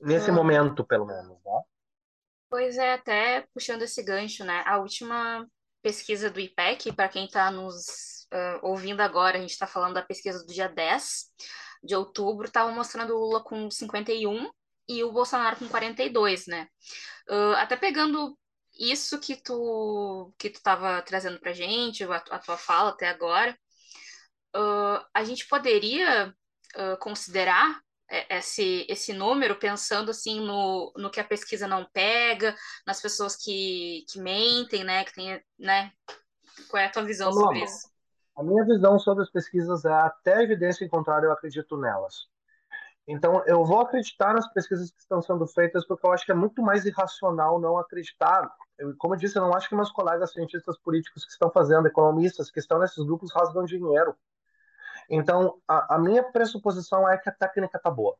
Nesse 0.00 0.32
momento, 0.32 0.84
pelo 0.84 1.06
menos. 1.06 1.38
Né? 1.44 1.62
Pois 2.48 2.76
é, 2.76 2.94
até 2.94 3.46
puxando 3.54 3.82
esse 3.82 4.02
gancho, 4.02 4.44
né? 4.44 4.64
A 4.66 4.78
última 4.78 5.46
pesquisa 5.82 6.28
do 6.28 6.40
IPEC, 6.40 6.92
para 6.92 7.08
quem 7.08 7.26
está 7.26 7.50
nos 7.50 8.26
uh, 8.32 8.58
ouvindo 8.62 9.00
agora, 9.00 9.38
a 9.38 9.40
gente 9.40 9.50
está 9.50 9.66
falando 9.66 9.94
da 9.94 10.02
pesquisa 10.02 10.44
do 10.44 10.52
dia 10.52 10.68
10 10.68 11.30
de 11.82 11.94
outubro, 11.94 12.46
estava 12.46 12.70
mostrando 12.72 13.14
o 13.14 13.18
Lula 13.18 13.42
com 13.42 13.70
51 13.70 14.50
e 14.88 15.04
o 15.04 15.12
Bolsonaro 15.12 15.56
com 15.56 15.68
42, 15.68 16.46
né? 16.46 16.68
Uh, 17.28 17.54
até 17.56 17.76
pegando 17.76 18.36
isso 18.78 19.18
que 19.20 19.36
tu 19.36 20.32
que 20.38 20.50
tu 20.50 20.56
estava 20.56 21.02
trazendo 21.02 21.38
para 21.38 21.52
gente, 21.52 22.04
a, 22.04 22.16
a, 22.16 22.38
tua 22.38 22.56
fala 22.56 22.90
até 22.90 23.08
agora, 23.08 23.56
uh, 24.56 25.04
a 25.14 25.24
gente 25.24 25.46
poderia 25.46 26.34
uh, 26.76 26.96
considerar 26.98 27.80
esse, 28.28 28.84
esse 28.88 29.12
número 29.12 29.56
pensando 29.56 30.10
assim 30.10 30.40
no, 30.40 30.92
no 30.96 31.10
que 31.10 31.20
a 31.20 31.24
pesquisa 31.24 31.68
não 31.68 31.88
pega, 31.92 32.56
nas 32.84 33.00
pessoas 33.00 33.36
que, 33.36 34.04
que 34.10 34.18
mentem, 34.18 34.82
né? 34.82 35.04
Que 35.04 35.14
tem, 35.14 35.40
né? 35.58 35.92
Qual 36.68 36.82
é 36.82 36.86
a 36.86 36.90
tua 36.90 37.04
visão 37.04 37.32
sobre 37.32 37.62
isso? 37.62 37.88
A 38.36 38.42
minha 38.42 38.64
visão 38.64 38.98
sobre 38.98 39.22
as 39.22 39.30
pesquisas 39.30 39.84
é 39.84 39.92
até 39.92 40.42
evidência 40.42 40.84
em 40.84 40.88
contrário, 40.88 41.26
eu 41.26 41.32
acredito 41.32 41.76
nelas. 41.76 42.28
Então, 43.06 43.42
eu 43.46 43.64
vou 43.64 43.80
acreditar 43.80 44.34
nas 44.34 44.46
pesquisas 44.52 44.90
que 44.90 45.00
estão 45.00 45.20
sendo 45.20 45.46
feitas, 45.46 45.84
porque 45.86 46.06
eu 46.06 46.12
acho 46.12 46.24
que 46.24 46.32
é 46.32 46.34
muito 46.34 46.62
mais 46.62 46.84
irracional 46.84 47.58
não 47.58 47.76
acreditar. 47.76 48.48
Eu, 48.78 48.94
como 48.98 49.14
eu 49.14 49.18
disse, 49.18 49.36
eu 49.36 49.42
não 49.42 49.52
acho 49.54 49.68
que 49.68 49.74
meus 49.74 49.90
colegas 49.90 50.32
cientistas 50.32 50.78
políticos 50.78 51.24
que 51.24 51.32
estão 51.32 51.50
fazendo, 51.50 51.88
economistas 51.88 52.50
que 52.50 52.60
estão 52.60 52.78
nesses 52.78 53.04
grupos, 53.04 53.32
rasgam 53.32 53.64
dinheiro. 53.64 54.16
Então, 55.08 55.60
a, 55.66 55.96
a 55.96 55.98
minha 55.98 56.22
pressuposição 56.22 57.08
é 57.08 57.18
que 57.18 57.28
a 57.28 57.32
técnica 57.32 57.78
está 57.78 57.90
boa. 57.90 58.16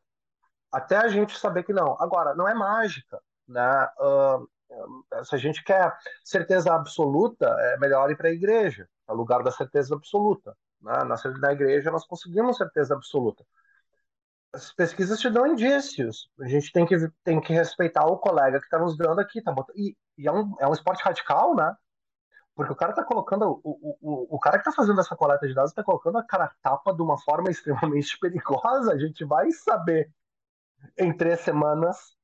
Até 0.73 0.97
a 0.97 1.09
gente 1.09 1.39
saber 1.39 1.63
que 1.63 1.73
não. 1.73 1.97
Agora, 2.01 2.35
não 2.35 2.49
é 2.49 2.55
mágica. 2.55 3.21
Né? 3.47 3.89
Uh, 4.01 5.25
se 5.25 5.35
a 5.35 5.39
gente 5.39 5.63
quer 5.63 5.97
certeza 6.25 6.75
absoluta, 6.75 7.47
é 7.47 7.79
melhor 7.79 8.11
ir 8.11 8.17
para 8.17 8.29
a 8.29 8.33
igreja, 8.33 8.89
é 9.11 9.13
o 9.13 9.17
lugar 9.17 9.43
da 9.43 9.51
certeza 9.51 9.95
absoluta. 9.95 10.57
Né? 10.81 10.93
Na, 11.05 11.17
na 11.39 11.53
igreja 11.53 11.91
nós 11.91 12.07
conseguimos 12.07 12.57
certeza 12.57 12.95
absoluta. 12.95 13.45
As 14.53 14.73
pesquisas 14.73 15.21
te 15.21 15.29
dão 15.31 15.47
indícios. 15.47 16.31
A 16.41 16.49
gente 16.49 16.73
tem 16.73 16.87
que, 16.87 16.97
tem 17.23 17.41
que 17.41 17.53
respeitar 17.53 18.07
o 18.07 18.19
colega 18.19 18.59
que 18.59 18.67
está 18.67 18.79
nos 18.79 18.97
dando 18.97 19.21
aqui. 19.21 19.43
Tá 19.43 19.53
botando, 19.53 19.77
e, 19.77 19.97
e 20.17 20.27
é, 20.27 20.33
um, 20.33 20.55
é 20.59 20.67
um 20.67 20.73
esporte 20.73 21.03
radical, 21.05 21.55
né? 21.55 21.77
Porque 22.55 22.73
o 22.73 22.77
cara 22.77 22.93
está 22.93 23.05
colocando. 23.05 23.61
O, 23.63 23.97
o, 24.01 24.37
o 24.37 24.39
cara 24.41 24.59
que 24.59 24.69
está 24.69 24.73
fazendo 24.73 25.01
essa 25.01 25.17
coleta 25.17 25.47
de 25.47 25.55
dados 25.55 25.71
está 25.71 25.85
colocando 25.85 26.19
a 26.19 26.25
cara 26.25 26.53
tapa 26.63 26.93
de 26.93 27.03
uma 27.03 27.19
forma 27.19 27.49
extremamente 27.51 28.19
perigosa. 28.19 28.93
A 28.93 28.99
gente 28.99 29.25
vai 29.25 29.51
saber 29.53 30.13
em 30.99 31.17
três 31.17 31.41
semanas 31.41 32.17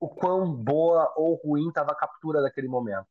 o 0.00 0.08
quão 0.08 0.52
boa 0.52 1.12
ou 1.16 1.34
ruim 1.36 1.68
estava 1.68 1.92
a 1.92 1.96
captura 1.96 2.42
daquele 2.42 2.68
momento. 2.68 3.08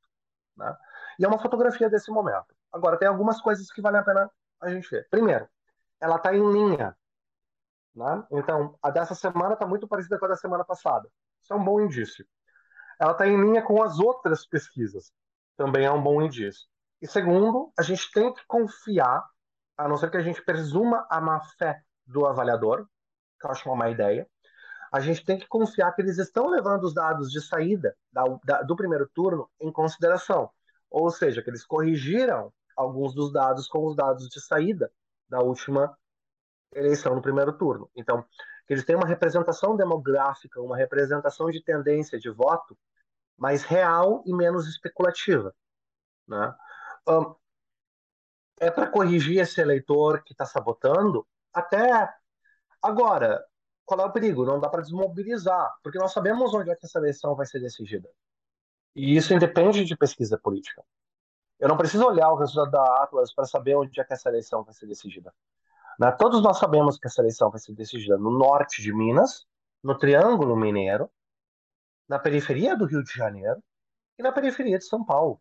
Né? 0.57 0.75
E 1.19 1.25
é 1.25 1.27
uma 1.27 1.39
fotografia 1.39 1.89
desse 1.89 2.11
momento. 2.11 2.56
Agora, 2.71 2.97
tem 2.97 3.07
algumas 3.07 3.41
coisas 3.41 3.71
que 3.71 3.81
valem 3.81 4.01
a 4.01 4.03
pena 4.03 4.31
a 4.61 4.69
gente 4.69 4.89
ver. 4.89 5.07
Primeiro, 5.09 5.47
ela 5.99 6.17
está 6.17 6.33
em 6.35 6.51
linha. 6.51 6.95
Né? 7.95 8.23
Então, 8.31 8.77
a 8.81 8.91
dessa 8.91 9.15
semana 9.15 9.53
está 9.53 9.65
muito 9.65 9.87
parecida 9.87 10.19
com 10.19 10.25
a 10.25 10.29
da 10.29 10.35
semana 10.35 10.63
passada. 10.63 11.09
Isso 11.41 11.53
é 11.53 11.55
um 11.55 11.63
bom 11.63 11.81
indício. 11.81 12.25
Ela 12.99 13.11
está 13.11 13.27
em 13.27 13.39
linha 13.39 13.61
com 13.61 13.81
as 13.81 13.99
outras 13.99 14.45
pesquisas. 14.45 15.11
Também 15.55 15.85
é 15.85 15.91
um 15.91 16.01
bom 16.01 16.21
indício. 16.21 16.67
E 17.01 17.07
segundo, 17.07 17.71
a 17.77 17.81
gente 17.81 18.11
tem 18.11 18.33
que 18.33 18.45
confiar, 18.47 19.23
a 19.77 19.87
não 19.87 19.97
ser 19.97 20.09
que 20.09 20.17
a 20.17 20.21
gente 20.21 20.43
presuma 20.43 21.05
a 21.09 21.21
má 21.21 21.39
fé 21.57 21.81
do 22.05 22.25
avaliador, 22.25 22.87
que 23.39 23.45
eu 23.45 23.51
acho 23.51 23.69
uma 23.69 23.75
má 23.75 23.89
ideia, 23.89 24.27
a 24.91 24.99
gente 24.99 25.23
tem 25.23 25.37
que 25.37 25.47
confiar 25.47 25.93
que 25.93 26.01
eles 26.01 26.17
estão 26.17 26.47
levando 26.47 26.83
os 26.83 26.93
dados 26.93 27.31
de 27.31 27.41
saída 27.41 27.95
da, 28.11 28.23
da, 28.43 28.61
do 28.63 28.75
primeiro 28.75 29.07
turno 29.13 29.49
em 29.59 29.71
consideração. 29.71 30.49
Ou 30.89 31.09
seja, 31.09 31.41
que 31.41 31.49
eles 31.49 31.65
corrigiram 31.65 32.51
alguns 32.75 33.13
dos 33.13 33.31
dados 33.31 33.67
com 33.67 33.85
os 33.85 33.95
dados 33.95 34.29
de 34.29 34.39
saída 34.39 34.91
da 35.27 35.41
última 35.41 35.97
eleição 36.73 37.15
no 37.15 37.21
primeiro 37.21 37.53
turno. 37.57 37.89
Então, 37.95 38.25
eles 38.69 38.83
têm 38.83 38.95
uma 38.95 39.07
representação 39.07 39.75
demográfica, 39.75 40.61
uma 40.61 40.77
representação 40.77 41.49
de 41.49 41.63
tendência 41.63 42.19
de 42.19 42.29
voto 42.29 42.77
mais 43.37 43.63
real 43.63 44.23
e 44.25 44.33
menos 44.33 44.67
especulativa. 44.67 45.53
Né? 46.27 46.55
Um, 47.07 47.35
é 48.59 48.71
para 48.71 48.87
corrigir 48.87 49.39
esse 49.39 49.61
eleitor 49.61 50.23
que 50.23 50.33
está 50.33 50.45
sabotando? 50.45 51.25
Até 51.53 52.09
agora, 52.81 53.43
qual 53.85 54.01
é 54.01 54.05
o 54.05 54.11
perigo? 54.11 54.45
Não 54.45 54.59
dá 54.59 54.67
para 54.67 54.81
desmobilizar, 54.81 55.73
porque 55.81 55.97
nós 55.97 56.11
sabemos 56.11 56.53
onde 56.53 56.71
é 56.71 56.75
que 56.75 56.85
essa 56.85 56.99
eleição 56.99 57.35
vai 57.35 57.45
ser 57.45 57.59
decidida. 57.59 58.09
E 58.97 59.15
isso 59.15 59.31
independe 59.31 59.85
de 59.85 59.95
pesquisa 59.95 60.39
política. 60.39 60.83
Eu 61.59 61.69
não 61.69 61.77
preciso 61.77 62.03
olhar 62.03 62.31
o 62.31 62.35
resultado 62.35 62.71
da 62.71 63.03
Atlas 63.03 63.31
para 63.31 63.45
saber 63.45 63.75
onde 63.75 64.01
é 64.01 64.03
que 64.03 64.11
essa 64.11 64.27
eleição 64.27 64.63
vai 64.63 64.73
ser 64.73 64.87
decidida. 64.87 65.31
Né? 65.99 66.11
Todos 66.13 66.41
nós 66.41 66.57
sabemos 66.57 66.97
que 66.97 67.05
essa 67.05 67.21
eleição 67.21 67.51
vai 67.51 67.59
ser 67.59 67.73
decidida 67.73 68.17
no 68.17 68.31
norte 68.31 68.81
de 68.81 68.91
Minas, 68.91 69.45
no 69.83 69.95
Triângulo 69.95 70.55
Mineiro, 70.55 71.11
na 72.09 72.17
periferia 72.17 72.75
do 72.75 72.85
Rio 72.85 73.03
de 73.03 73.13
Janeiro 73.13 73.63
e 74.17 74.23
na 74.23 74.31
periferia 74.31 74.79
de 74.79 74.85
São 74.85 75.05
Paulo. 75.05 75.39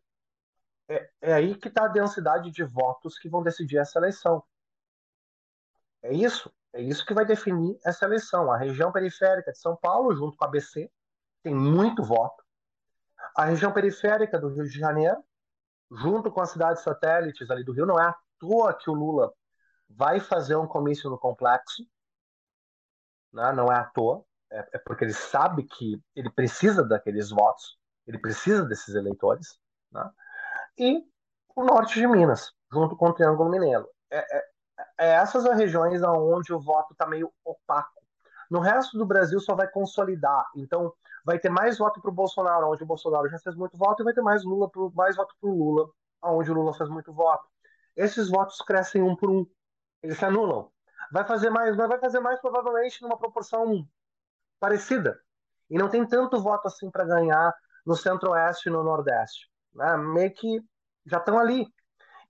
É, 0.87 1.09
é 1.23 1.33
aí 1.33 1.55
que 1.55 1.69
está 1.69 1.87
a 1.87 1.89
densidade 1.89 2.51
de 2.51 2.63
votos 2.63 3.19
que 3.19 3.27
vão 3.27 3.43
decidir 3.43 3.79
essa 3.79 3.99
eleição. 3.99 4.45
É 6.03 6.13
isso. 6.13 6.53
É 6.75 6.83
isso 6.83 7.07
que 7.07 7.15
vai 7.15 7.25
definir 7.25 7.79
essa 7.87 8.05
eleição. 8.05 8.53
A 8.53 8.59
região 8.59 8.93
periférica 8.93 9.51
de 9.51 9.59
São 9.59 9.75
Paulo, 9.77 10.15
junto 10.15 10.37
com 10.37 10.45
a 10.45 10.49
ABC, 10.49 10.91
tem 11.43 11.55
muito 11.55 12.03
voto. 12.05 12.46
A 13.37 13.45
região 13.45 13.71
periférica 13.71 14.39
do 14.39 14.49
Rio 14.49 14.65
de 14.65 14.79
Janeiro, 14.79 15.23
junto 15.91 16.31
com 16.31 16.41
as 16.41 16.51
cidades 16.51 16.83
satélites 16.83 17.51
ali 17.51 17.63
do 17.63 17.73
Rio, 17.73 17.85
não 17.85 18.01
é 18.01 18.09
à 18.09 18.17
toa 18.39 18.73
que 18.73 18.89
o 18.89 18.95
Lula 18.95 19.33
vai 19.89 20.21
fazer 20.21 20.57
um 20.57 20.67
comício 20.67 21.11
no 21.11 21.19
complexo, 21.19 21.87
né? 23.33 23.53
não 23.53 23.71
é 23.71 23.77
à 23.77 23.85
toa, 23.85 24.25
é, 24.51 24.69
é 24.73 24.79
porque 24.79 25.05
ele 25.05 25.13
sabe 25.13 25.65
que 25.65 26.03
ele 26.15 26.31
precisa 26.31 26.83
daqueles 26.83 27.29
votos, 27.29 27.79
ele 28.07 28.19
precisa 28.19 28.65
desses 28.65 28.95
eleitores, 28.95 29.59
né? 29.93 30.11
e 30.79 31.05
o 31.55 31.63
norte 31.63 32.01
de 32.01 32.07
Minas, 32.07 32.53
junto 32.73 32.97
com 32.97 33.09
o 33.11 33.13
Triângulo 33.13 33.51
Mineiro. 33.51 33.87
É, 34.11 34.39
é, 34.39 34.45
é 34.99 35.09
essas 35.13 35.45
as 35.45 35.59
regiões 35.59 36.03
onde 36.03 36.53
o 36.53 36.61
voto 36.61 36.93
está 36.93 37.07
meio 37.07 37.33
opaco. 37.45 38.01
No 38.51 38.61
resto 38.61 38.97
do 38.97 39.07
Brasil 39.07 39.41
só 39.41 39.55
vai 39.55 39.69
consolidar. 39.69 40.47
Então, 40.55 40.93
vai 41.27 41.41
ter 41.41 41.51
mais 41.51 41.77
voto 41.77 42.01
para 42.01 42.09
o 42.09 42.15
Bolsonaro, 42.15 42.71
onde 42.71 42.85
o 42.85 42.87
Bolsonaro 42.87 43.29
já 43.29 43.37
fez 43.41 43.57
muito 43.57 43.77
voto, 43.77 44.01
e 44.01 44.05
vai 44.05 44.15
ter 44.15 44.23
mais, 44.23 44.45
Lula 44.45 44.71
pro, 44.71 44.93
mais 44.95 45.17
voto 45.17 45.35
para 45.41 45.51
o 45.51 45.53
Lula, 45.53 45.91
onde 46.23 46.53
o 46.53 46.55
Lula 46.55 46.73
fez 46.73 46.89
muito 46.89 47.13
voto. 47.13 47.45
Esses 47.97 48.31
votos 48.31 48.59
crescem 48.59 49.03
um 49.03 49.17
por 49.17 49.29
um. 49.29 49.45
Eles 50.05 50.19
se 50.19 50.25
anulam. 50.25 50.71
Vai 51.11 51.27
fazer 51.27 51.51
mais, 51.51 51.77
mas 51.77 51.89
vai 51.89 51.99
fazer 51.99 52.21
mais 52.21 52.41
provavelmente 52.41 53.03
numa 53.03 53.19
proporção 53.19 53.85
parecida. 54.61 55.21
E 55.69 55.77
não 55.77 55.89
tem 55.89 56.07
tanto 56.07 56.41
voto 56.41 56.69
assim 56.69 56.89
para 56.93 57.05
ganhar 57.05 57.53
no 57.85 57.97
Centro-Oeste 57.97 58.69
e 58.69 58.73
no 58.73 58.85
Nordeste. 58.85 59.51
Né? 59.75 59.97
Meio 59.97 60.33
que 60.33 60.61
já 61.07 61.19
estão 61.19 61.41
ali. 61.41 61.67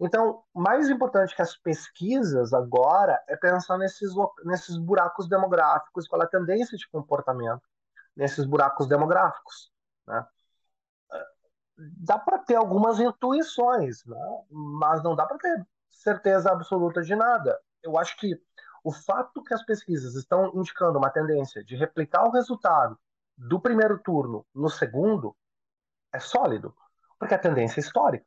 Então, 0.00 0.42
mais 0.54 0.88
importante 0.88 1.37
que 1.37 1.42
as 1.42 1.54
pesquisas 1.54 2.54
agora 2.54 3.22
é 3.28 3.37
pensar 3.37 3.76
nesses, 3.76 4.11
nesses 4.44 4.78
buracos 4.78 5.28
demográficos, 5.28 6.09
qual 6.09 6.22
é 6.22 6.24
a 6.24 6.28
tendência 6.28 6.78
de 6.78 6.88
comportamento 6.88 7.62
nesses 8.16 8.44
buracos 8.44 8.87
demográficos. 8.87 9.70
Né? 10.07 10.26
Dá 11.76 12.18
para 12.18 12.38
ter 12.38 12.57
algumas 12.57 12.98
intuições, 12.98 14.05
né? 14.05 14.44
mas 14.50 15.02
não 15.02 15.14
dá 15.14 15.26
para 15.26 15.38
ter 15.38 15.66
certeza 15.90 16.50
absoluta 16.50 17.02
de 17.02 17.14
nada. 17.14 17.59
Eu 17.83 17.98
acho 17.98 18.16
que 18.16 18.40
o 18.83 18.92
fato 18.92 19.42
que 19.42 19.52
as 19.52 19.64
pesquisas 19.64 20.14
estão 20.14 20.52
indicando 20.55 20.98
uma 20.98 21.11
tendência 21.11 21.64
de 21.64 21.76
replicar 21.76 22.24
o 22.24 22.31
resultado 22.31 22.98
do 23.37 23.61
primeiro 23.61 23.98
turno 23.98 24.46
no 24.55 24.70
segundo 24.70 25.37
é 26.12 26.18
sólido, 26.18 26.74
porque 27.18 27.35
a 27.35 27.38
tendência 27.38 27.81
é 27.81 27.83
histórica 27.83 28.26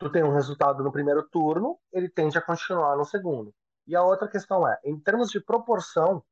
tu 0.00 0.10
tem 0.10 0.24
um 0.24 0.32
resultado 0.32 0.82
no 0.82 0.90
primeiro 0.90 1.22
turno, 1.28 1.78
ele 1.92 2.08
tende 2.08 2.38
a 2.38 2.40
continuar 2.40 2.96
no 2.96 3.04
segundo. 3.04 3.54
E 3.86 3.94
a 3.94 4.02
outra 4.02 4.26
questão 4.26 4.66
é, 4.66 4.80
em 4.82 4.98
termos 4.98 5.30
de 5.30 5.38
proporção, 5.38 6.24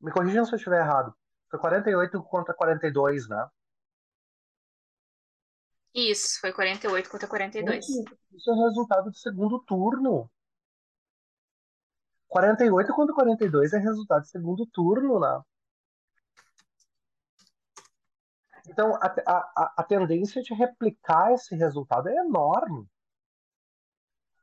me 0.00 0.10
corrijam 0.10 0.44
se 0.44 0.52
eu 0.52 0.56
estiver 0.56 0.80
errado, 0.80 1.14
foi 1.50 1.58
48 1.58 2.22
contra 2.22 2.54
42, 2.54 3.28
né? 3.28 3.48
Isso, 5.92 6.40
foi 6.40 6.52
48 6.52 7.10
contra 7.10 7.26
42. 7.26 7.84
Isso, 7.88 8.04
isso 8.32 8.50
é 8.50 8.54
o 8.54 8.64
resultado 8.68 9.10
do 9.10 9.16
segundo 9.16 9.58
turno. 9.64 10.30
48 12.28 12.94
contra 12.94 13.14
42 13.14 13.72
é 13.72 13.78
resultado 13.78 14.22
do 14.22 14.28
segundo 14.28 14.64
turno, 14.66 15.18
né? 15.18 15.42
Então, 18.68 18.94
a, 18.94 19.14
a, 19.26 19.74
a 19.78 19.82
tendência 19.82 20.40
de 20.42 20.54
replicar 20.54 21.32
esse 21.32 21.56
resultado 21.56 22.08
é 22.08 22.14
enorme. 22.14 22.88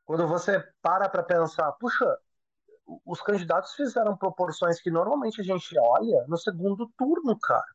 Quando 0.04 0.28
você 0.28 0.60
para 0.82 1.08
para 1.08 1.24
pensar, 1.24 1.72
puxa, 1.74 2.18
os 3.06 3.22
candidatos 3.22 3.74
fizeram 3.74 4.16
proporções 4.16 4.82
que 4.82 4.90
normalmente 4.90 5.42
a 5.42 5.44
gente 5.44 5.78
olha 5.78 6.26
no 6.28 6.38
segundo 6.38 6.88
turno, 6.98 7.38
cara. 7.40 7.66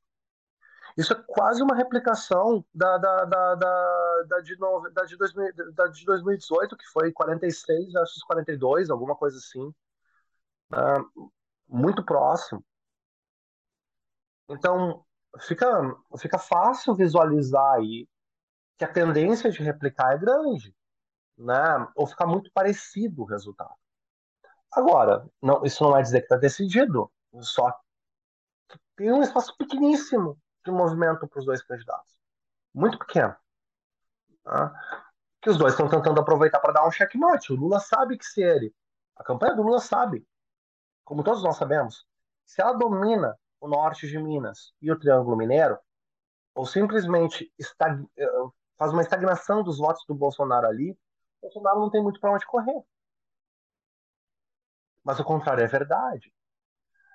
Isso 0.96 1.12
é 1.12 1.22
quase 1.26 1.62
uma 1.62 1.74
replicação 1.74 2.64
da, 2.74 2.98
da, 2.98 3.24
da, 3.24 3.54
da, 3.54 4.22
da, 4.26 4.40
de, 4.40 4.56
da, 4.92 5.04
de, 5.04 5.16
2000, 5.16 5.72
da 5.74 5.86
de 5.88 6.04
2018, 6.04 6.76
que 6.76 6.86
foi 6.88 7.12
46 7.12 7.92
versus 7.92 8.22
42, 8.24 8.90
alguma 8.90 9.16
coisa 9.16 9.38
assim. 9.38 9.74
Uh, 10.72 11.32
muito 11.68 12.04
próximo. 12.04 12.64
Então, 14.48 15.04
fica, 15.40 15.66
fica 16.18 16.38
fácil 16.38 16.94
visualizar 16.94 17.74
aí 17.74 18.06
que 18.76 18.84
a 18.84 18.92
tendência 18.92 19.50
de 19.50 19.62
replicar 19.62 20.12
é 20.12 20.18
grande, 20.18 20.74
né? 21.38 21.88
Ou 21.94 22.06
ficar 22.06 22.26
muito 22.26 22.50
parecido 22.52 23.22
o 23.22 23.26
resultado. 23.26 23.81
Agora, 24.72 25.28
não, 25.40 25.64
isso 25.64 25.82
não 25.84 25.96
é 25.96 26.02
dizer 26.02 26.20
que 26.20 26.26
está 26.26 26.36
decidido, 26.36 27.10
só 27.40 27.72
tem 28.96 29.12
um 29.12 29.22
espaço 29.22 29.56
pequeníssimo 29.56 30.38
de 30.64 30.70
movimento 30.70 31.26
para 31.26 31.38
os 31.38 31.44
dois 31.44 31.62
candidatos. 31.62 32.14
Muito 32.74 32.98
pequeno. 32.98 33.34
Tá? 34.44 34.72
Que 35.40 35.50
os 35.50 35.58
dois 35.58 35.72
estão 35.74 35.88
tentando 35.88 36.20
aproveitar 36.20 36.60
para 36.60 36.72
dar 36.72 36.86
um 36.86 36.90
checkmate. 36.90 37.52
O 37.52 37.56
Lula 37.56 37.80
sabe 37.80 38.16
que 38.16 38.24
se 38.24 38.42
ele. 38.42 38.74
A 39.16 39.24
campanha 39.24 39.54
do 39.54 39.62
Lula 39.62 39.80
sabe, 39.80 40.26
como 41.04 41.22
todos 41.22 41.42
nós 41.42 41.56
sabemos, 41.56 42.06
se 42.46 42.60
ela 42.62 42.72
domina 42.72 43.36
o 43.60 43.68
norte 43.68 44.08
de 44.08 44.18
Minas 44.18 44.72
e 44.80 44.90
o 44.90 44.98
Triângulo 44.98 45.36
Mineiro, 45.36 45.78
ou 46.54 46.64
simplesmente. 46.64 47.52
Eh, 48.16 48.26
faz 48.78 48.92
uma 48.92 49.02
estagnação 49.02 49.62
dos 49.62 49.78
votos 49.78 50.04
do 50.08 50.14
Bolsonaro 50.14 50.66
ali, 50.66 50.90
o 50.90 51.42
Bolsonaro 51.42 51.80
não 51.80 51.90
tem 51.90 52.02
muito 52.02 52.18
para 52.18 52.32
onde 52.32 52.46
correr. 52.46 52.82
Mas 55.04 55.18
o 55.20 55.24
contrário 55.24 55.62
é 55.64 55.66
verdade. 55.66 56.32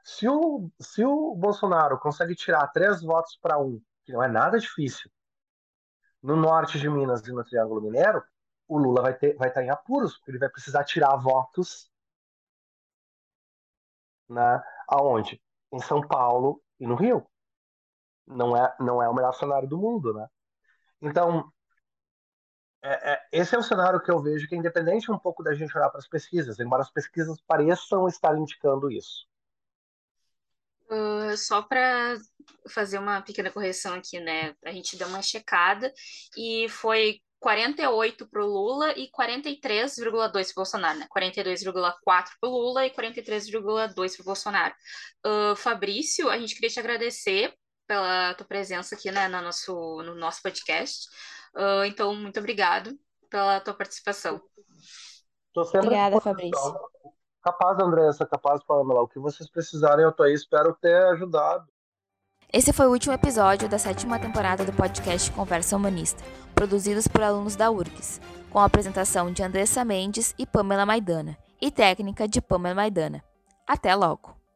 Se 0.03 0.27
o, 0.27 0.69
se 0.79 1.03
o 1.03 1.35
Bolsonaro 1.35 1.99
consegue 1.99 2.35
tirar 2.35 2.67
três 2.69 3.01
votos 3.01 3.37
para 3.41 3.59
um, 3.59 3.81
que 4.05 4.13
não 4.13 4.23
é 4.23 4.27
nada 4.27 4.59
difícil, 4.59 5.11
no 6.21 6.35
norte 6.35 6.79
de 6.79 6.89
Minas 6.89 7.25
e 7.27 7.31
no 7.31 7.43
Triângulo 7.43 7.81
Mineiro, 7.81 8.23
o 8.67 8.77
Lula 8.77 9.01
vai, 9.01 9.13
ter, 9.17 9.35
vai 9.35 9.49
estar 9.49 9.63
em 9.63 9.69
apuros, 9.69 10.17
porque 10.17 10.31
ele 10.31 10.39
vai 10.39 10.49
precisar 10.49 10.83
tirar 10.83 11.15
votos 11.17 11.89
né, 14.29 14.61
aonde? 14.87 15.41
em 15.71 15.79
São 15.79 16.01
Paulo 16.01 16.61
e 16.79 16.87
no 16.87 16.95
Rio. 16.95 17.25
Não 18.25 18.55
é, 18.55 18.75
não 18.79 19.01
é 19.01 19.09
o 19.09 19.13
melhor 19.13 19.33
cenário 19.33 19.67
do 19.67 19.77
mundo, 19.77 20.13
né? 20.13 20.27
Então, 21.01 21.51
é, 22.83 23.13
é, 23.13 23.21
esse 23.31 23.55
é 23.55 23.57
o 23.57 23.63
cenário 23.63 24.01
que 24.01 24.11
eu 24.11 24.21
vejo 24.21 24.47
que 24.47 24.55
é 24.55 24.57
independente 24.57 25.11
um 25.11 25.17
pouco 25.17 25.43
da 25.43 25.53
gente 25.53 25.75
olhar 25.77 25.89
para 25.89 25.99
as 25.99 26.07
pesquisas, 26.07 26.59
embora 26.59 26.81
as 26.81 26.91
pesquisas 26.91 27.39
pareçam 27.41 28.07
estar 28.07 28.37
indicando 28.37 28.91
isso. 28.91 29.27
Uh, 30.89 31.35
só 31.35 31.61
para 31.61 32.15
fazer 32.69 32.97
uma 32.97 33.21
pequena 33.21 33.51
correção 33.51 33.95
aqui, 33.95 34.19
né? 34.19 34.55
A 34.63 34.71
gente 34.71 34.95
deu 34.95 35.07
uma 35.07 35.21
checada 35.21 35.91
e 36.37 36.69
foi 36.69 37.19
48 37.39 38.27
para 38.29 38.43
o 38.43 38.47
Lula 38.47 38.93
e 38.97 39.09
43,2 39.11 40.31
para 40.31 40.51
o 40.51 40.55
Bolsonaro, 40.55 40.99
né? 40.99 41.07
42,4 41.13 42.01
para 42.05 42.49
o 42.49 42.49
Lula 42.49 42.85
e 42.85 42.89
43,2 42.91 43.93
para 43.93 44.21
o 44.21 44.25
Bolsonaro. 44.25 44.73
Uh, 45.25 45.55
Fabrício, 45.57 46.29
a 46.29 46.37
gente 46.37 46.55
queria 46.55 46.69
te 46.69 46.79
agradecer 46.79 47.53
pela 47.85 48.33
tua 48.33 48.47
presença 48.47 48.95
aqui 48.95 49.11
né, 49.11 49.27
no, 49.27 49.41
nosso, 49.41 49.73
no 50.03 50.15
nosso 50.15 50.41
podcast. 50.41 51.07
Uh, 51.55 51.85
então, 51.85 52.15
muito 52.15 52.39
obrigado 52.39 52.97
pela 53.29 53.59
tua 53.59 53.73
participação. 53.73 54.41
Obrigada, 55.55 56.21
Fabrício. 56.21 56.79
Capaz, 57.43 57.79
Andressa, 57.79 58.25
capaz, 58.25 58.63
Pamela. 58.63 59.01
O 59.01 59.07
que 59.07 59.19
vocês 59.19 59.49
precisarem, 59.49 60.03
eu 60.03 60.11
tô 60.11 60.23
aí. 60.23 60.33
Espero 60.33 60.75
ter 60.79 60.95
ajudado. 61.13 61.65
Esse 62.51 62.71
foi 62.71 62.87
o 62.87 62.91
último 62.91 63.13
episódio 63.13 63.67
da 63.67 63.77
sétima 63.77 64.19
temporada 64.19 64.63
do 64.63 64.71
podcast 64.71 65.29
Conversa 65.31 65.75
Humanista, 65.75 66.23
produzidos 66.55 67.07
por 67.07 67.21
alunos 67.21 67.57
da 67.57 67.69
URGS, 67.69 68.21
com 68.49 68.59
a 68.59 68.65
apresentação 68.65 69.31
de 69.31 69.43
Andressa 69.43 69.83
Mendes 69.83 70.33
e 70.37 70.45
Pamela 70.45 70.85
Maidana, 70.85 71.37
e 71.59 71.69
técnica 71.69 72.27
de 72.27 72.41
Pamela 72.41 72.75
Maidana. 72.75 73.21
Até 73.67 73.93
logo! 73.93 74.46